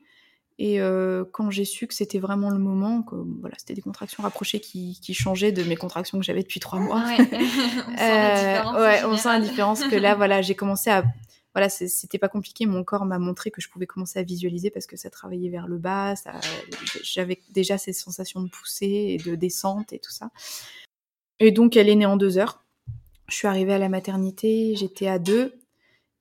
[0.61, 4.25] Et euh, quand j'ai su que c'était vraiment le moment, que voilà, c'était des contractions
[4.25, 7.01] rapprochées qui, qui changeaient de mes contractions que j'avais depuis trois mois.
[7.05, 7.17] Ouais.
[7.89, 8.75] on sent la Euh, différence.
[8.75, 11.05] en ouais, on sent la différence que là, voilà, j'ai commencé à.
[11.55, 12.67] Voilà, c'était pas compliqué.
[12.67, 15.67] Mon corps m'a montré que je pouvais commencer à visualiser parce que ça travaillait vers
[15.67, 16.15] le bas.
[17.03, 20.31] J'avais déjà ces sensations de poussée et de descente et tout ça.
[21.41, 22.65] Et donc, elle est née en deux heures.
[23.29, 25.55] Je suis arrivée à la maternité, j'étais à deux.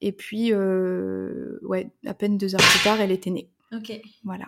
[0.02, 3.50] Et puis, euh, ouais, à peine deux heures plus tard, elle était née.
[3.74, 3.92] Ok.
[4.24, 4.46] Voilà.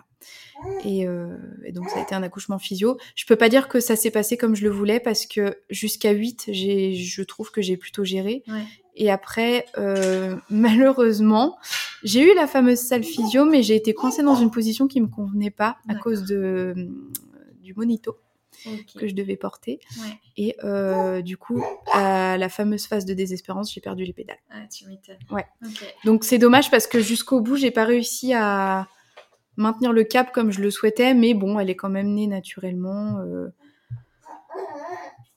[0.84, 2.98] Et, euh, et donc ça a été un accouchement physio.
[3.16, 6.12] Je peux pas dire que ça s'est passé comme je le voulais parce que jusqu'à
[6.12, 8.42] 8, j'ai, je trouve que j'ai plutôt géré.
[8.48, 8.64] Ouais.
[8.96, 11.58] Et après, euh, malheureusement,
[12.02, 15.06] j'ai eu la fameuse salle physio, mais j'ai été coincée dans une position qui me
[15.08, 16.74] convenait pas à cause de,
[17.62, 18.16] du monito
[18.96, 19.80] que je devais porter.
[19.98, 20.18] Ouais.
[20.36, 24.38] Et euh, du coup, à la fameuse phase de désespérance, j'ai perdu les pédales.
[24.50, 25.16] Ah, tu m'étonnes.
[25.30, 25.46] Ouais.
[26.04, 28.86] Donc c'est dommage parce que jusqu'au bout, j'ai pas réussi à
[29.56, 33.18] maintenir le cap comme je le souhaitais, mais bon, elle est quand même née naturellement.
[33.20, 33.48] euh.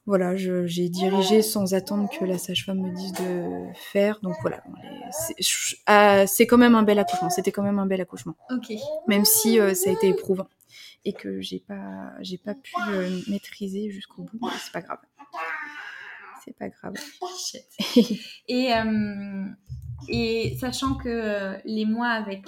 [0.06, 4.20] Voilà, j'ai dirigé sans attendre que la sage-femme me dise de faire.
[4.22, 4.62] Donc voilà,
[5.40, 7.30] les- c'est quand même un bel accouchement.
[7.30, 8.74] C'était quand même un bel accouchement, Ok.
[9.08, 10.48] même si euh, ça a été éprouvant
[11.06, 14.40] et que j'ai pas, j'ai pas pu euh, maîtriser jusqu'au bout.
[14.42, 15.00] Mais c'est pas grave.
[16.44, 16.94] C'est pas grave.
[18.50, 19.46] Et, euh,
[20.10, 22.44] et sachant que les mois avec,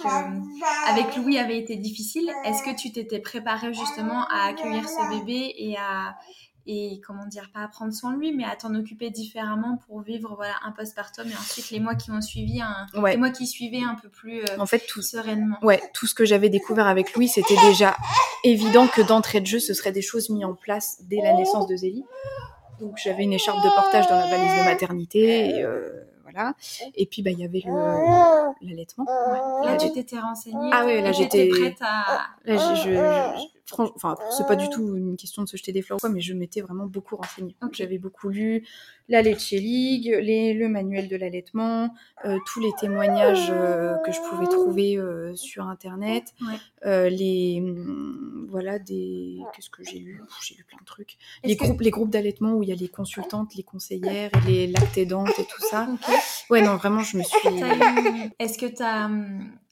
[0.88, 5.54] avec Louis avaient été difficiles, est-ce que tu t'étais préparée justement à accueillir ce bébé
[5.56, 6.16] et à
[6.66, 10.00] et comment dire pas à prendre soin de lui mais à t'en occuper différemment pour
[10.00, 13.12] vivre voilà un postpartum et ensuite les mois qui ont suivi un, Ouais.
[13.12, 16.14] les mois qui suivaient un peu plus euh, En fait, tout, sereinement ouais, tout ce
[16.14, 17.96] que j'avais découvert avec Louis, c'était déjà
[18.44, 21.66] évident que d'entrée de jeu, ce seraient des choses mises en place dès la naissance
[21.66, 22.04] de Zélie.
[22.80, 25.88] Donc j'avais une écharpe de portage dans la valise de maternité, et euh,
[26.24, 26.52] voilà.
[26.94, 29.06] Et puis bah il y avait le- l'allaitement.
[29.06, 29.66] Ouais.
[29.70, 33.48] là tu t'étais renseignée Ah ouais, là, j'étais- prête à Là, je, je- je- franch-
[33.72, 36.20] enfin, c'est pas du tout une question de se jeter des fleurs ou quoi, mais
[36.20, 37.56] je m'étais vraiment beaucoup renseignée.
[37.62, 37.74] Ok.
[37.74, 38.66] J'avais beaucoup lu
[39.08, 44.20] la Leche League, les, le manuel de l'allaitement, euh, tous les témoignages euh, que je
[44.20, 46.34] pouvais trouver euh, sur internet,
[46.84, 47.10] Ouais.
[47.10, 50.20] les hum, voilà des qu'est-ce que j'ai lu?
[50.42, 51.16] J'ai lu plein de trucs.
[51.44, 54.50] Les que- groupes, les groupes d'allaitement où il y a les consultantes, les conseillères, et
[54.50, 55.88] les lactédantes et tout ça.
[56.50, 57.38] Ouais, non, vraiment, je me suis.
[57.42, 58.82] T'as Est-ce que tu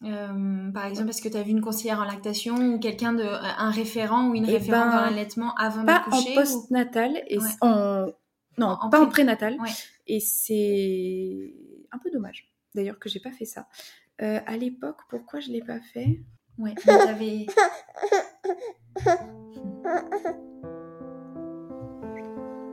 [0.04, 3.22] as, par exemple, est-ce que tu as vu une conseillère en lactation ou quelqu'un de,
[3.24, 7.22] un référent ou une Eh référente ben, dans l'allaitement avant pas d'accoucher en ou- post-natal
[7.28, 7.44] et Ouais.
[7.60, 8.06] en
[8.58, 9.56] non En- en pas en pré- prénatal.
[9.60, 9.70] Ouais.
[10.06, 11.54] et c'est
[11.92, 13.66] un peu dommage d'ailleurs que j'ai pas fait ça.
[14.22, 16.20] Euh, à l'époque pourquoi je l'ai pas fait?
[16.58, 17.46] Ouais, mais t'avais-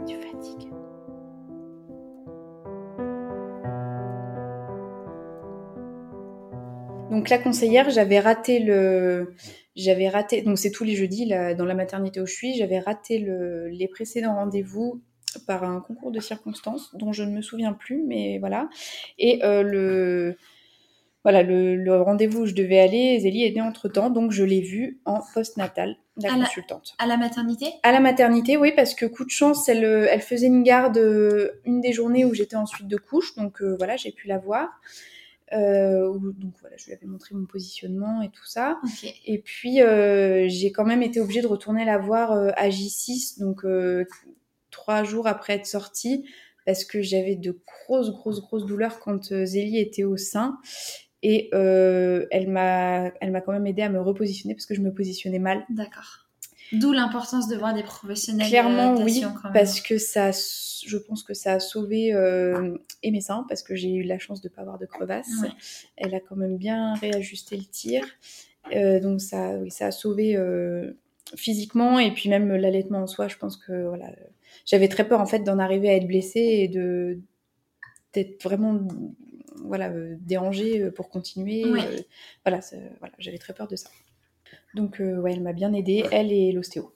[0.08, 0.70] tu fatigues
[7.12, 9.34] donc la conseillère j'avais raté le
[9.76, 12.80] j'avais raté donc c'est tous les jeudis là, dans la maternité où je suis j'avais
[12.80, 13.68] raté le...
[13.68, 15.02] les précédents rendez-vous
[15.46, 18.70] par un concours de circonstances dont je ne me souviens plus mais voilà
[19.20, 20.38] et euh, le
[21.24, 25.00] voilà, le, rendez-vous où je devais aller, Zélie est née entre-temps, donc je l'ai vue
[25.06, 26.96] en post-natal, la consultante.
[26.98, 27.68] à la maternité?
[27.84, 30.98] À la maternité, oui, parce que coup de chance, elle, elle faisait une garde
[31.64, 34.68] une des journées où j'étais ensuite de couche, donc voilà, j'ai pu la voir.
[35.52, 38.80] Donc voilà, je lui avais montré mon positionnement et tout ça.
[39.26, 39.80] Et puis
[40.48, 43.66] j'ai quand même été obligée de retourner la voir à J6, donc
[44.72, 46.26] trois jours après être sortie,
[46.66, 50.58] parce que j'avais de grosses, grosses, grosses douleurs quand euh, Zélie était au sein.
[51.24, 54.82] Et euh, elle m'a, elle m'a quand même aidé à me repositionner parce que je
[54.82, 55.66] me positionnais mal.
[55.70, 56.31] D'accord.
[56.72, 58.48] D'où l'importance de voir des professionnels.
[58.48, 63.46] Clairement, oui, parce que ça, je pense que ça a sauvé euh, et mes seins
[63.50, 65.44] parce que j'ai eu la chance de ne pas avoir de crevasse.
[65.98, 68.06] Elle a quand même bien réajusté le tir,
[69.02, 70.38] donc ça, oui, ça a sauvé
[71.36, 73.28] physiquement et puis même l'allaitement en soi.
[73.28, 74.12] Je pense que voilà,
[74.66, 77.20] j'avais très peur en fait d'en arriver à être blessée et de
[78.14, 78.80] d'être vraiment
[79.64, 81.66] voilà euh, dérangée euh, pour continuer.
[81.66, 82.00] Euh,
[82.46, 82.60] voilà,
[83.00, 83.90] voilà j'avais très peur de ça.
[84.74, 86.94] Donc ouais, elle m'a bien aidée, elle et l'ostéo.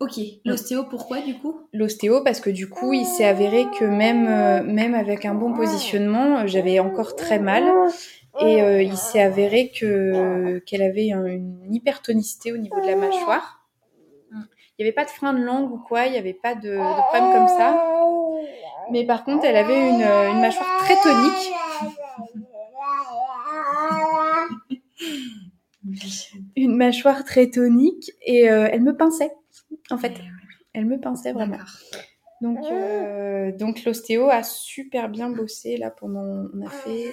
[0.00, 1.60] Ok, l'ostéo pourquoi du coup?
[1.72, 6.46] L'ostéo parce que du coup il s'est avéré que même, même avec un bon positionnement,
[6.46, 7.64] j'avais encore très mal
[8.40, 13.64] et il s'est avéré que qu'elle avait une hypertonicité au niveau de la mâchoire.
[14.76, 16.70] Il n'y avait pas de frein de langue ou quoi, il n'y avait pas de,
[16.70, 17.80] de, problème comme ça.
[18.90, 21.52] Mais par contre, elle avait une, une mâchoire très tonique.
[26.56, 29.32] Une mâchoire très tonique et euh, elle me pinçait,
[29.90, 30.14] en fait.
[30.72, 31.58] Elle me pinçait vraiment.
[32.40, 36.48] Donc, euh, donc l'ostéo a super bien bossé là pendant.
[36.52, 37.10] On a fait euh,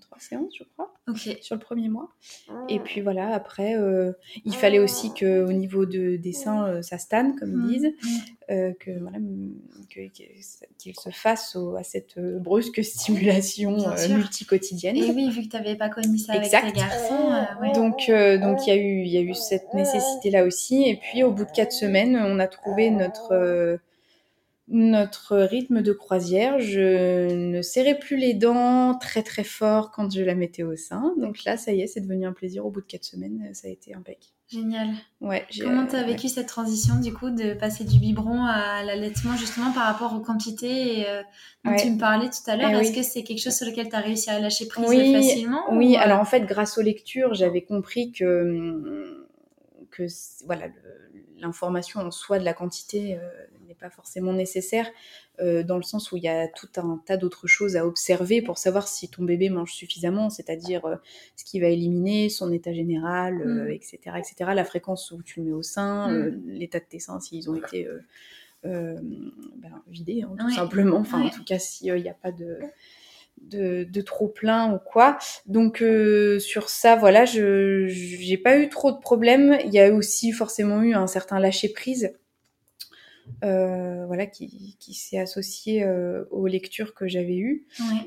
[0.00, 0.92] trois séances, je crois,
[1.40, 2.10] sur le premier mois.
[2.68, 2.82] Et ah.
[2.84, 4.12] puis voilà, après, euh,
[4.44, 7.68] il fallait aussi que au niveau de, des seins, euh, ça stanne, comme ils mmh.
[7.68, 8.72] disent, mmh.
[8.78, 9.18] que voilà,
[9.88, 13.76] qu'il se fasse à cette brusque stimulation
[14.08, 14.96] multicotidienne.
[14.96, 17.30] Et oui, vu que tu n'avais pas connu ça avec tes garçons.
[17.74, 20.88] Donc, donc il y a eu, il y a eu cette nécessité là aussi.
[20.88, 23.78] Et puis au bout de quatre semaines, on a trouvé notre
[24.70, 26.60] notre rythme de croisière.
[26.60, 31.14] Je ne serrais plus les dents très très fort quand je la mettais au sein.
[31.18, 32.64] Donc là, ça y est, c'est devenu un plaisir.
[32.64, 34.34] Au bout de quatre semaines, ça a été impeccable.
[34.48, 34.88] Génial.
[35.20, 35.46] Ouais.
[35.60, 39.70] Comment tu as vécu cette transition du coup de passer du biberon à l'allaitement justement
[39.72, 41.22] par rapport aux quantités et, euh,
[41.64, 42.70] dont tu me parlais tout à l'heure?
[42.72, 45.62] Eh Est-ce que c'est quelque chose sur lequel tu as réussi à lâcher prise facilement
[45.72, 49.24] Oui, alors en fait, grâce aux lectures, j'avais compris que,
[49.92, 50.02] que
[50.46, 50.66] voilà,
[51.38, 53.20] l'information en soi de la quantité euh,
[53.80, 54.90] pas forcément nécessaire,
[55.40, 58.42] euh, dans le sens où il y a tout un tas d'autres choses à observer
[58.42, 60.96] pour savoir si ton bébé mange suffisamment, c'est-à-dire euh,
[61.36, 64.18] ce qu'il va éliminer, son état général, etc., mm.
[64.18, 66.42] etc., la fréquence où tu le mets au sein, mm.
[66.46, 67.88] l'état de tes seins, s'ils ont été
[68.62, 70.98] ben, vidés, hein, tout simplement.
[70.98, 72.58] Enfin, en tout cas, s'il n'y a pas de
[73.40, 75.18] de, trop plein ou quoi.
[75.46, 79.58] Donc euh, sur ça, voilà, je j'ai pas eu trop de problèmes.
[79.64, 82.12] Il y a aussi forcément eu un certain lâcher prise,
[83.44, 87.66] euh, voilà, qui, qui s'est associé euh, aux lectures que j'avais eues.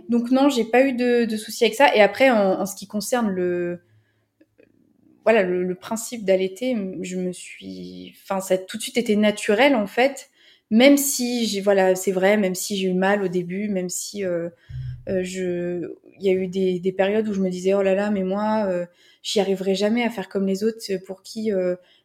[0.10, 1.96] Donc non, j'ai pas eu de, de soucis avec ça.
[1.96, 3.80] Et après, en, ce qui concerne le
[5.24, 9.76] voilà le, principe d'allaiter, je me suis, enfin ça a tout de suite été naturel
[9.76, 10.30] en fait.
[10.70, 14.26] Même si j'ai voilà, c'est vrai, même si j'ai eu mal au début, même si
[14.26, 14.50] euh,
[15.08, 18.12] je, il y a eu des, des, périodes où je me disais oh là là,
[18.12, 18.68] mais moi,
[19.22, 21.52] j'y arriverai jamais à faire comme les autres pour qui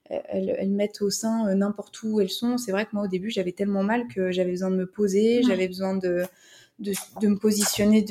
[0.08, 2.58] elles, elles, mettent au sein n'importe où elles sont.
[2.58, 5.42] C'est vrai que moi au début j'avais tellement mal que j'avais besoin de me poser,
[5.42, 6.24] j'avais besoin de,
[6.78, 8.04] de, de, me positionner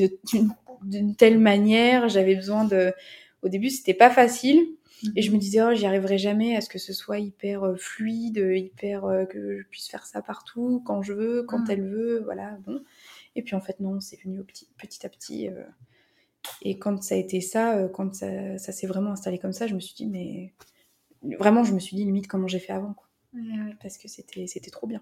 [0.84, 2.94] d'une telle manière, j'avais besoin de.
[3.42, 4.68] Au début c'était pas facile.
[5.16, 8.38] Et je me disais, oh, j'y arriverai jamais à ce que ce soit hyper fluide,
[8.38, 12.58] hyper que je puisse faire ça partout, quand je veux, quand elle veut, voilà.
[12.66, 12.82] Bon.
[13.38, 15.48] Et puis en fait, non, c'est venu petit, petit à petit.
[15.48, 15.64] Euh.
[16.64, 19.76] et quand ça a été ça, euh, quand ça, s'est vraiment installé comme ça, je
[19.76, 20.54] me suis dit, mais
[21.40, 22.94] vraiment, je me suis dit limite comment j'ai fait avant.
[22.94, 23.08] Quoi.
[23.82, 25.02] Parce que c'était, c'était trop bien.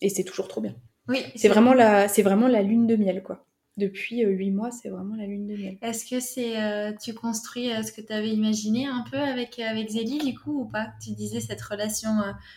[0.00, 0.74] Et c'est toujours trop bien.
[1.08, 3.44] Oui, c'est vraiment, la, c'est vraiment la lune de miel, quoi
[3.78, 5.78] depuis euh, huit mois, c'est vraiment la lune de miel.
[5.80, 9.58] Est-ce que c'est euh, tu construis euh, ce que tu avais imaginé un peu avec
[9.58, 10.88] avec Zélie du coup ou pas?
[11.02, 12.10] Tu disais cette relation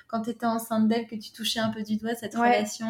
[0.07, 2.87] quand tu étais enceinte d'elle que tu touchais un peu du doigt cette relation.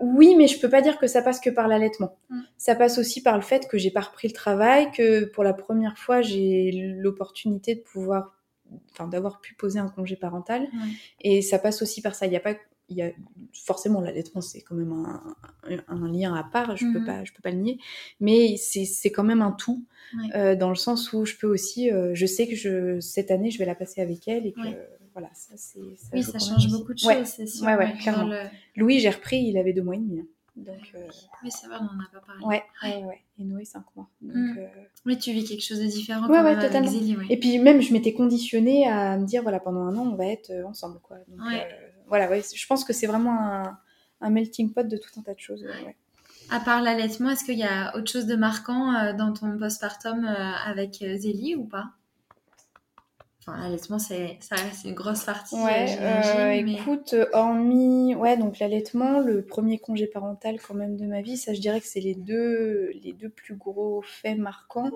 [0.00, 2.16] oui, mais je peux pas dire que ça passe que par l'allaitement.
[2.30, 2.40] Mm.
[2.56, 5.52] Ça passe aussi par le fait que j'ai pas repris le travail, que pour la
[5.52, 8.37] première fois j'ai l'opportunité de pouvoir
[9.10, 10.68] d'avoir pu poser un congé parental.
[11.20, 12.26] Et ça passe aussi par ça.
[12.26, 12.54] Il n'y a pas
[12.90, 13.10] il y a
[13.52, 15.36] forcément l'allaitement c'est quand même un,
[15.88, 16.76] un, lien à part.
[16.76, 17.06] Je peux mhm.
[17.06, 17.78] pas je peux pas le nier.
[18.20, 19.84] Mais c'est quand même un tout
[20.34, 23.50] euh, dans le sens où je peux aussi euh, je sais que je cette année
[23.50, 24.60] je vais la passer avec elle et que
[25.12, 25.80] voilà ça c'est
[26.12, 27.66] oui ça change beaucoup de choses c'est sûr.
[27.66, 28.34] Ouais, ouais, clairement.
[28.74, 30.26] Louis j'ai repris il avait deux mois et demi hein.
[30.64, 31.06] Donc euh,
[31.42, 34.08] oui ça va on en a pas parlé ouais ouais ouais et Noé cinq mois
[34.20, 34.58] donc mm.
[35.06, 36.90] Oui, tu vis quelque chose de différent Ouais, quand ouais, même avec.
[36.90, 37.26] Zélie, ouais.
[37.30, 40.26] Et puis même, je m'étais conditionnée à me dire, voilà, pendant un an, on va
[40.26, 41.16] être euh, ensemble, quoi.
[41.28, 41.66] Donc, Ouais.
[41.72, 43.78] euh, voilà, ouais, je pense que c'est vraiment un,
[44.20, 45.64] un melting pot de tout un tas de choses.
[45.64, 45.96] euh, ouais.
[46.50, 50.24] À part l'allaitement, est-ce qu'il y a autre chose de marquant euh, dans ton postpartum
[50.26, 50.34] euh,
[50.66, 51.86] avec euh, Zélie ou pas?
[53.48, 58.58] Enfin, l'allaitement, c'est, ça reste une grosse partie, Ouais, euh, écoute, euh, hormis ouais, donc
[58.58, 62.00] l'allaitement, le premier congé parental quand même de ma vie, ça je dirais que c'est
[62.00, 64.90] les deux, les deux plus gros faits marquants.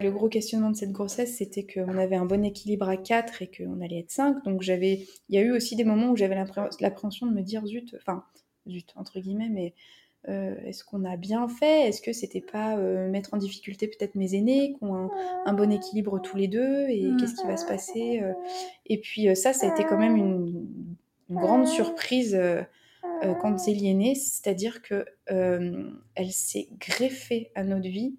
[0.00, 3.50] Le gros questionnement de cette grossesse, c'était qu'on avait un bon équilibre à 4 et
[3.50, 4.44] qu'on allait être 5.
[4.44, 6.36] Donc j'avais, il y a eu aussi des moments où j'avais
[6.80, 8.24] l'appréhension de me dire zut, enfin
[8.68, 9.74] zut entre guillemets, mais
[10.28, 11.88] euh, est-ce qu'on a bien fait?
[11.88, 15.10] Est-ce que c'était pas euh, mettre en difficulté peut-être mes aînés qui ont un,
[15.46, 16.88] un bon équilibre tous les deux?
[16.88, 17.16] Et Mm.
[17.16, 18.32] qu'est-ce qui va se passer euh,
[18.86, 20.66] Et puis ça, ça a été quand même une,
[21.30, 22.62] une grande surprise euh,
[23.24, 28.16] euh, quand Zélie est née, c'est-à-dire que elle s'est greffée à notre vie.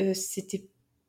[0.00, 0.64] Euh, c'était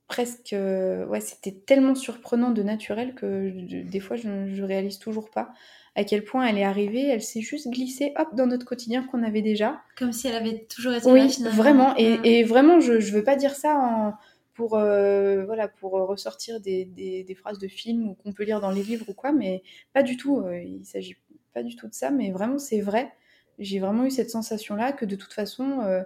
[0.07, 3.49] presque, ouais, c'était tellement surprenant de naturel que
[3.83, 5.53] des fois je, je réalise toujours pas
[5.99, 7.07] à quel point elle est arrivée.
[7.07, 9.81] Elle s'est juste glissée, hop, dans notre quotidien qu'on avait déjà.
[9.97, 11.57] Comme si elle avait toujours été là, Oui, finalement.
[11.57, 11.93] vraiment.
[11.97, 14.13] Et, et vraiment, je ne veux pas dire ça en-
[14.53, 18.59] pour, euh, voilà, pour ressortir des, des- des phrases de films ou qu'on peut lire
[18.59, 19.61] dans les livres ou quoi, mais
[19.93, 20.39] pas du tout.
[20.41, 21.15] euh, il s'agit
[21.53, 23.11] pas du tout de ça, mais vraiment, c'est vrai.
[23.57, 26.01] J'ai vraiment eu cette sensation-là que de toute façon, euh,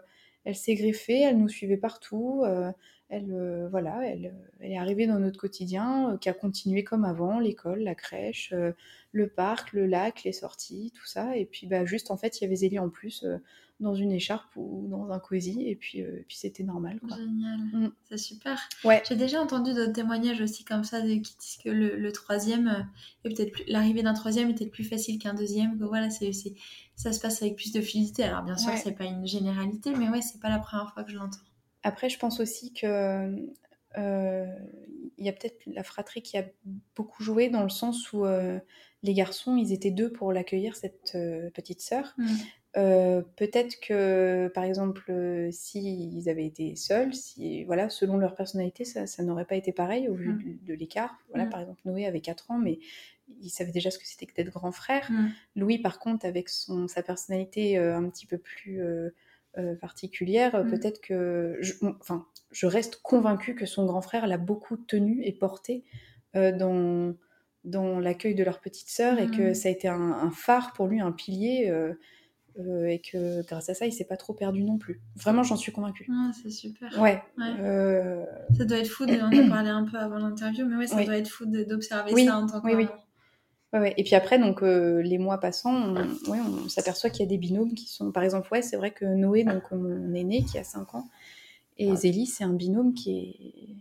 [0.45, 2.43] elle s'est greffée, elle nous suivait partout.
[3.14, 6.84] Euh, elle, euh, voilà, elle, elle est arrivée dans notre quotidien, euh, qui a continué
[6.84, 8.72] comme avant, l'école, la crèche, euh,
[9.11, 11.38] le parc, le lac, les sorties, tout ça.
[11.38, 13.38] Et puis, bah, juste, en fait, il y avait Zélie en plus euh,
[13.80, 17.18] dans une écharpe ou dans un cosy, et puis, euh, et puis c'était normal, quoi.
[17.18, 17.91] Génial, Mm.
[18.03, 18.59] c'est super.
[18.86, 19.01] Ouais.
[19.07, 22.68] J'ai déjà entendu d'autres témoignages aussi comme ça de, qui disent que le, le troisième
[22.68, 25.78] euh, peut-être plus- l'arrivée d'un troisième peut-être plus facile qu'un deuxième.
[25.78, 26.53] Que voilà, c'est, c'est-
[26.95, 28.24] ça se passe avec plus de fluidité.
[28.24, 28.78] Alors bien sûr, Ouais.
[28.78, 31.39] c'est pas une généralité, mais ouais, c'est pas la première fois que je l'entends.
[31.84, 33.36] Après, je pense aussi que
[33.97, 34.45] euh,
[35.17, 36.45] il y a peut-être la fratrie qui a
[36.95, 38.59] beaucoup joué dans le sens où euh,
[39.03, 42.13] les garçons, ils étaient deux pour l'accueillir, cette euh, petite sœur.
[42.17, 42.27] Mm.
[42.75, 45.13] Euh, peut-être que, par exemple,
[45.51, 50.09] s'ils avaient été seuls, si, voilà, selon leur personnalité, ça, ça n'aurait pas été pareil
[50.09, 50.43] au vu Mm.
[50.43, 51.15] de, de l'écart.
[51.29, 51.49] Voilà, Mm.
[51.49, 52.79] Par exemple, Noé avait 4 ans, mais
[53.41, 55.09] il savait déjà ce que c'était que d'être grand frère.
[55.55, 58.81] Louis, par contre, avec son, sa personnalité un petit peu plus
[59.58, 60.70] euh, particulière, euh, Mm.
[60.70, 61.58] peut-être que...
[61.62, 65.84] Je, enfin, je reste convaincue que son grand frère l'a beaucoup tenu et porté
[66.36, 67.14] euh, dans,
[67.64, 69.54] dans l'accueil de leur petite sœur et que Mm.
[69.56, 71.93] ça a été un, un phare pour lui, un pilier, euh,
[72.60, 75.01] euh, et que grâce à ça, il s'est pas trop perdu non plus.
[75.16, 76.08] Vraiment, j'en suis convaincue.
[76.12, 76.91] Ah, c'est super.
[77.01, 77.22] Ouais.
[77.38, 77.45] Ouais.
[77.60, 78.24] euh,
[78.58, 80.97] Ça doit être fou, de, on en parlait un peu avant l'interview, mais ouais, ça
[80.97, 81.06] Oui.
[81.06, 82.86] doit être fou d'observer Oui, ça en tant que oui.
[83.74, 83.93] Ouais, ouais.
[83.97, 85.95] Et puis après, donc euh, les mois passant, on,
[86.32, 88.91] ouais, on s'aperçoit qu'il y a des binômes qui sont, par exemple, ouais, c'est vrai
[88.91, 91.07] que Noé, donc mon aîné, qui a 5 ans,
[91.80, 93.76] et Zélie, c'est un binôme qui est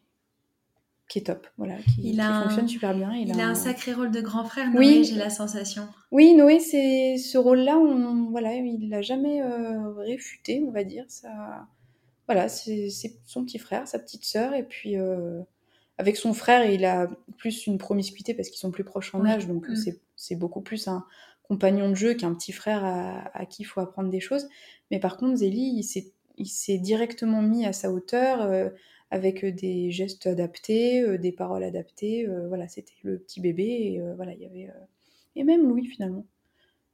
[1.08, 3.12] qui est top, voilà, qui, Il qui a un- fonctionne super bien.
[3.14, 4.94] Il, a un sacré rôle de grand frère, Oui.
[4.94, 5.86] Noé, j'ai la sensation.
[6.10, 11.04] Oui, Noé, c'est ce rôle-là, on voilà, il l'a jamais euh, réfuté, on va dire.
[11.08, 11.66] Ça,
[12.26, 15.40] voilà, c'est c'est son petit frère, sa petite sœur, et puis euh,
[16.02, 19.46] avec son frère, il a plus une promiscuité parce qu'ils sont plus proches en âge,
[19.46, 19.76] donc Mm.
[20.16, 21.04] c'est beaucoup plus un
[21.48, 24.48] compagnon de jeu qu'un petit frère à, à qui il faut apprendre des choses.
[24.90, 25.82] Mais par contre, Zélie,
[26.38, 28.42] il s'est directement mis à sa hauteur.
[28.42, 28.70] euh,
[29.14, 34.00] avec des gestes adaptés, euh, des paroles adaptées, euh, voilà, c'était le petit bébé, et
[34.00, 34.84] euh, voilà, il y avait euh,
[35.36, 36.24] et même Louis finalement.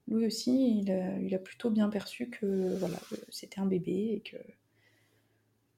[0.09, 4.15] Louis aussi, il a, il a plutôt bien perçu que voilà, euh, c'était un bébé
[4.17, 4.37] et que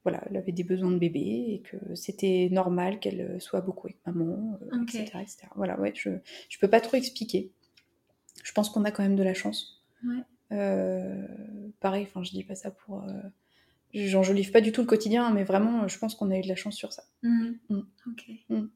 [0.02, 3.98] voilà, elle avait des besoins de bébé et que c'était normal qu'elle soit beaucoup avec
[4.06, 5.38] maman, euh, etc., etc.
[5.56, 6.10] Voilà, ouais, je
[6.48, 7.52] je peux pas trop expliquer.
[8.42, 9.84] Je pense qu'on a quand même de la chance.
[10.04, 10.22] Ouais.
[10.52, 11.26] Euh,
[11.80, 13.20] pareil, enfin, je dis pas ça pour euh,
[13.94, 16.56] j'enjolive pas du tout le quotidien, mais vraiment, je pense qu'on a eu de la
[16.56, 17.04] chance sur ça.
[17.22, 17.58] Mhm.
[17.68, 17.80] Mm.
[18.06, 18.30] Ok.
[18.48, 18.66] Mm.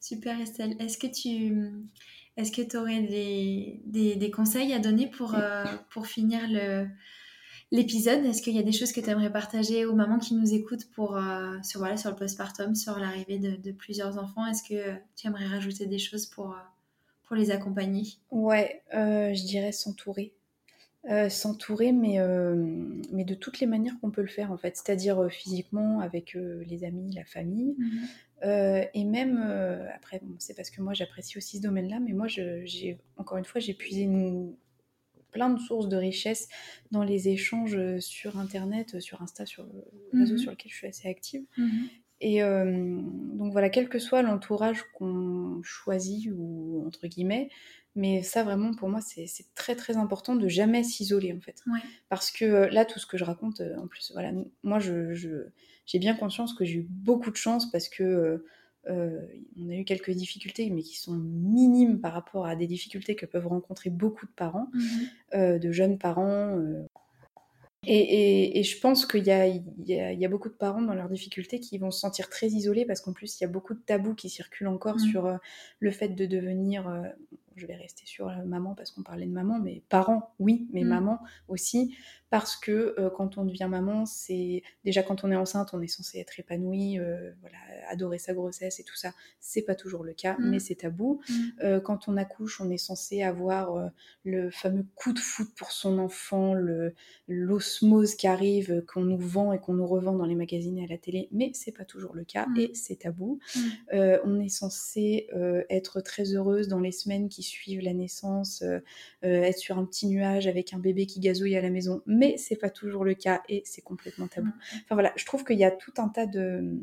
[0.00, 0.76] Super Estelle.
[0.80, 1.88] Est-ce que tu
[2.36, 6.86] est-ce que aurais des, des, des conseils à donner pour, euh, pour finir le,
[7.70, 10.54] l'épisode Est-ce qu'il y a des choses que tu aimerais partager aux mamans qui nous
[10.54, 14.46] écoutent pour, euh, sur, voilà, sur le postpartum, sur l'arrivée de, de plusieurs enfants?
[14.46, 16.58] Est-ce que tu aimerais rajouter des choses pour, euh,
[17.24, 18.04] pour les accompagner?
[18.30, 20.32] Ouais, euh, je dirais s'entourer.
[21.08, 22.18] Euh, s'entourer, mais,
[23.12, 24.76] mais de toutes les manières qu'on peut le faire, en fait.
[24.76, 27.76] C'est-à-dire physiquement, avec les amis, la famille.
[28.44, 29.38] Euh, et même,
[29.94, 33.38] après, bon, c'est parce que moi, j'apprécie aussi ce domaine-là, mais moi, je- j'ai encore
[33.38, 34.54] une fois, j'ai puisé une-
[35.30, 36.48] plein de sources de richesse
[36.90, 40.38] dans les échanges euh, sur Internet, euh, sur Insta, sur le réseau Mhm.
[40.38, 41.44] sur lequel je suis assez active.
[41.56, 41.88] Mhm.
[42.20, 43.00] Et euh,
[43.34, 47.48] donc voilà, quel que soit l'entourage qu'on choisit, ou entre guillemets,
[47.94, 49.26] Mais ça, vraiment, pour moi, c'est
[49.56, 51.56] très très important de jamais s'isoler en fait.
[51.66, 51.80] Ouais.
[52.08, 54.30] Parce que là, tout ce que je raconte, en plus, voilà,
[54.62, 55.14] moi, je-
[55.84, 58.44] j'ai bien conscience que j'ai eu beaucoup de chance parce que
[58.88, 59.20] euh,
[59.60, 63.26] on a eu quelques difficultés, mais qui sont minimes par rapport à des difficultés que
[63.26, 64.80] peuvent rencontrer beaucoup de parents, Mhm.
[65.34, 66.56] euh, de jeunes parents.
[66.58, 66.84] euh.
[67.86, 71.08] Et, et- et je pense qu'il y a, y, y beaucoup de parents dans leurs
[71.08, 73.78] difficultés qui vont se sentir très isolés parce qu'en plus, il y a beaucoup de
[73.78, 75.10] tabous qui circulent encore Mm.
[75.10, 75.38] sur
[75.78, 77.02] le fait de devenir,
[77.54, 80.88] je vais rester sur maman parce qu'on parlait de maman, mais parents, oui, mais Mm.
[80.88, 81.96] maman aussi,
[82.30, 85.86] parce que euh, quand on devient maman, c'est déjà quand on est enceinte, on est
[85.88, 87.56] censé être épanoui, euh, voilà,
[87.88, 89.12] adorer sa grossesse et tout ça.
[89.40, 90.50] C'est pas toujours le cas, Mm.
[90.50, 91.20] mais c'est tabou.
[91.28, 91.34] Mm.
[91.64, 93.90] Euh, quand on accouche, on est censé avoir
[94.24, 96.92] le fameux coup de foot pour son enfant, le-
[97.28, 100.86] l'osmose qui arrive, qu'on nous vend et qu'on nous revend dans les magazines et à
[100.86, 102.58] la télé, mais c'est pas toujours le cas Mm.
[102.58, 103.38] et c'est tabou.
[103.56, 103.60] Mm.
[104.24, 105.28] On est censé
[105.70, 108.62] être très heureuse dans les semaines qui suivent la naissance,
[109.22, 112.56] être sur un petit nuage avec un bébé qui gazouille à la maison, mais c'est
[112.56, 114.52] pas toujours le cas et c'est complètement tabou.
[114.84, 116.78] Enfin voilà, je trouve qu'il y a tout un tas de,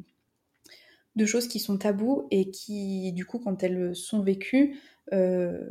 [1.16, 4.78] de choses qui sont tabous et qui, du coup, quand elles sont vécues,
[5.14, 5.62] euh,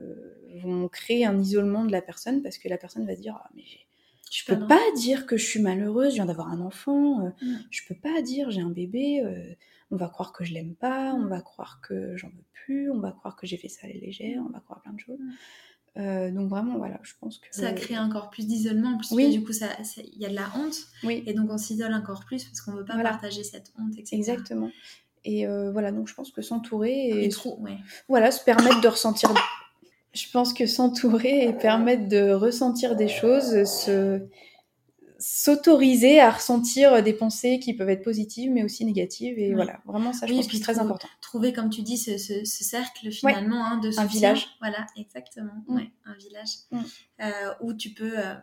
[0.62, 3.51] vont créer un isolement de la personne parce que la personne va se dire ah,
[3.55, 3.65] mais
[4.31, 7.55] je peux pas dire que je suis malheureuse, je viens d'avoir un enfant, euh, Mm.
[7.71, 9.55] je peux pas dire j'ai un bébé, euh,
[9.91, 11.29] on va croire que je l'aime pas, on Mm.
[11.29, 13.95] va croire que j'en veux plus, on va croire que j'ai fait ça à la
[13.95, 15.19] légère, on va croire plein de choses.
[15.21, 15.33] Mm.
[15.97, 17.47] Euh, donc vraiment, voilà, je pense que...
[17.53, 18.95] Ça crée encore plus d'isolement.
[18.95, 19.30] En plus, Oui.
[19.30, 20.74] du coup, ça- ça- il y a de la honte.
[21.05, 23.11] Oui, Et donc, on s'isole encore plus parce qu'on veut pas Voilà.
[23.11, 24.16] partager cette honte, etc.
[24.16, 24.70] exactement.
[25.24, 27.78] Et euh, voilà, donc je pense que s'entourer et Et trop, ouais.
[28.09, 29.32] voilà, se permettre de ressentir.
[30.12, 34.20] Je pense que s'entourer et permettre de ressentir des choses, se
[35.27, 40.12] s'autoriser à ressentir des pensées qui peuvent être positives mais aussi négatives et voilà vraiment
[40.12, 42.62] ça je Oui, pense que c'est très important Trouver, comme tu dis, ce, ce- ce
[42.64, 44.07] cercle finalement hein, de soutien.
[44.07, 44.47] village.
[44.61, 45.53] Voilà, exactement.
[45.66, 45.75] Mm.
[45.77, 46.81] Ouais, un village Mm.
[47.22, 48.35] Euh, où tu peux euh,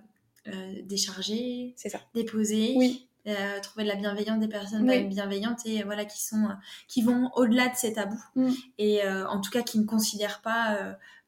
[0.48, 2.74] euh, décharger, c'est ça déposer.
[2.76, 5.04] oui euh, trouver de la bienveillance des personnes Oui.
[5.04, 6.48] bienveillantes et voilà qui sont
[6.88, 8.50] qui vont au-delà de ces tabous Mm.
[8.80, 10.76] et euh, en tout cas qui ne considèrent pas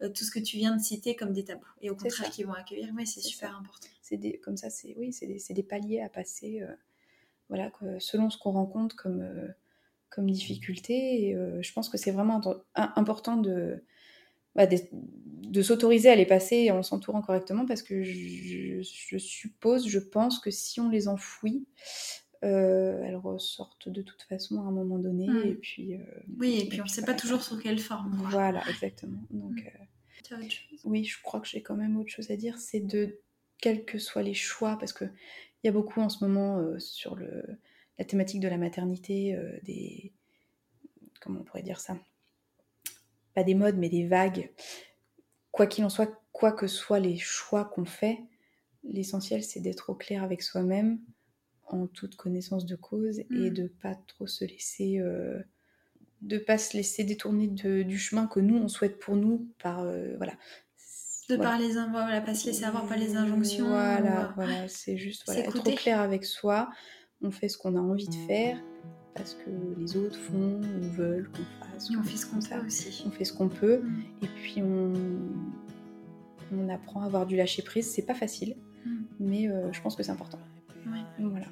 [0.01, 2.43] euh, tout ce que tu viens de citer comme des tabous et au contraire qui
[2.43, 3.56] vont accueillir oui c'est C'est super ça.
[3.58, 6.68] important c'est des comme ça c'est oui c'est des, c'est des paliers à passer euh,
[7.49, 9.47] voilà que selon ce qu'on rencontre comme euh,
[10.10, 11.28] comme difficulté.
[11.30, 12.39] Et euh, je pense que c'est vraiment
[12.76, 13.84] important de
[14.56, 19.88] bah, de, de s'autoriser à les passer en s'entourant correctement parce que je, je suppose
[19.88, 21.66] je pense que si on les enfouit
[22.41, 25.47] elles ressortent de toute façon à un moment donné Mm.
[25.47, 25.95] et puis
[26.39, 29.22] oui et puis on ne sait pas voilà, toujours sous quelle forme voilà exactement.
[29.32, 29.66] Donc Mm.
[29.66, 29.86] euh,
[30.24, 30.82] Tu as autre chose?
[30.84, 33.18] oui, je crois que j'ai quand même autre chose à dire, c'est de,
[33.64, 36.78] quels que soient les choix, parce que il y a beaucoup en ce moment euh,
[36.80, 37.41] sur le,
[37.97, 40.11] la thématique de la maternité, euh, des,
[41.22, 41.97] comment on pourrait dire ça?
[43.34, 44.51] Pas des modes, mais des vagues.
[45.51, 48.20] Quoi qu'il en soit, quoi que soient les choix qu'on fait,
[48.84, 50.99] l'essentiel c'est d'être au clair avec soi-même,
[51.68, 53.53] en toute connaissance de cause, et Mm.
[53.53, 54.99] de pas trop se laisser...
[54.99, 55.41] euh,
[56.22, 59.82] de pas se laisser détourner de- du chemin que nous on souhaite pour nous par
[59.82, 60.34] euh, voilà
[61.34, 61.51] de Voilà.
[61.51, 64.97] par les voilà pas se laisser avoir par les injonctions Voilà, ou, euh, voilà, c'est
[64.97, 66.69] juste voilà, être au clair avec soi.
[67.21, 68.57] On fait ce qu'on a envie de faire
[69.15, 71.89] parce que les autres font ou veulent qu'on fasse.
[71.91, 74.03] et on fait ce qu'on peut aussi On fait ce qu'on peut Mm.
[74.23, 74.93] et puis on,
[76.55, 77.89] on apprend à avoir du lâcher prise.
[77.89, 78.55] C'est pas facile,
[78.86, 79.01] Mm.
[79.19, 80.39] mais euh, je pense que c'est important.
[80.88, 80.99] Ouais.
[81.19, 81.45] Voilà.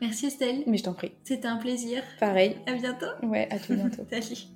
[0.00, 1.12] merci Estelle Mais je t'en prie.
[1.24, 2.56] c'était un plaisir Pareil.
[2.66, 4.02] à bientôt Ouais, à tout bientôt.
[4.10, 4.51] salut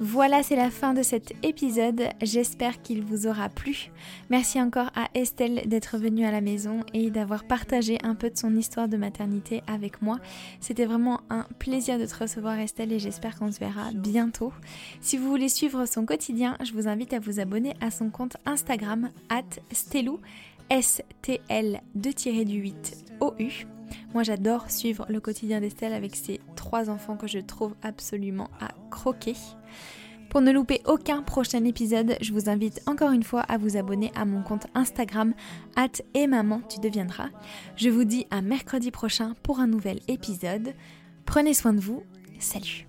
[0.00, 2.04] Voilà, c'est la fin de cet épisode.
[2.22, 3.90] J'espère qu'il vous aura plu.
[4.30, 8.36] Merci encore à Estelle d'être venue à la maison et d'avoir partagé un peu de
[8.38, 10.20] son histoire de maternité avec moi.
[10.60, 14.52] C'était vraiment un plaisir de te recevoir Estelle et j'espère qu'on se verra bientôt.
[15.00, 18.36] Si vous voulez suivre son quotidien, je vous invite à vous abonner à son compte
[18.46, 19.42] Instagram at
[19.72, 20.20] stelou
[20.70, 22.72] S-T-L 2-8
[23.20, 23.66] OU.
[24.14, 28.68] Moi j'adore suivre le quotidien d'Estelle avec ses trois enfants que je trouve absolument à
[28.90, 29.34] croquer.
[30.30, 34.12] Pour ne louper aucun prochain épisode, je vous invite encore une fois à vous abonner
[34.14, 35.32] à mon compte Instagram
[35.76, 37.28] at et maman tu deviendras.
[37.76, 40.74] Je vous dis à mercredi prochain pour un nouvel épisode.
[41.24, 42.02] Prenez soin de vous.
[42.38, 42.87] Salut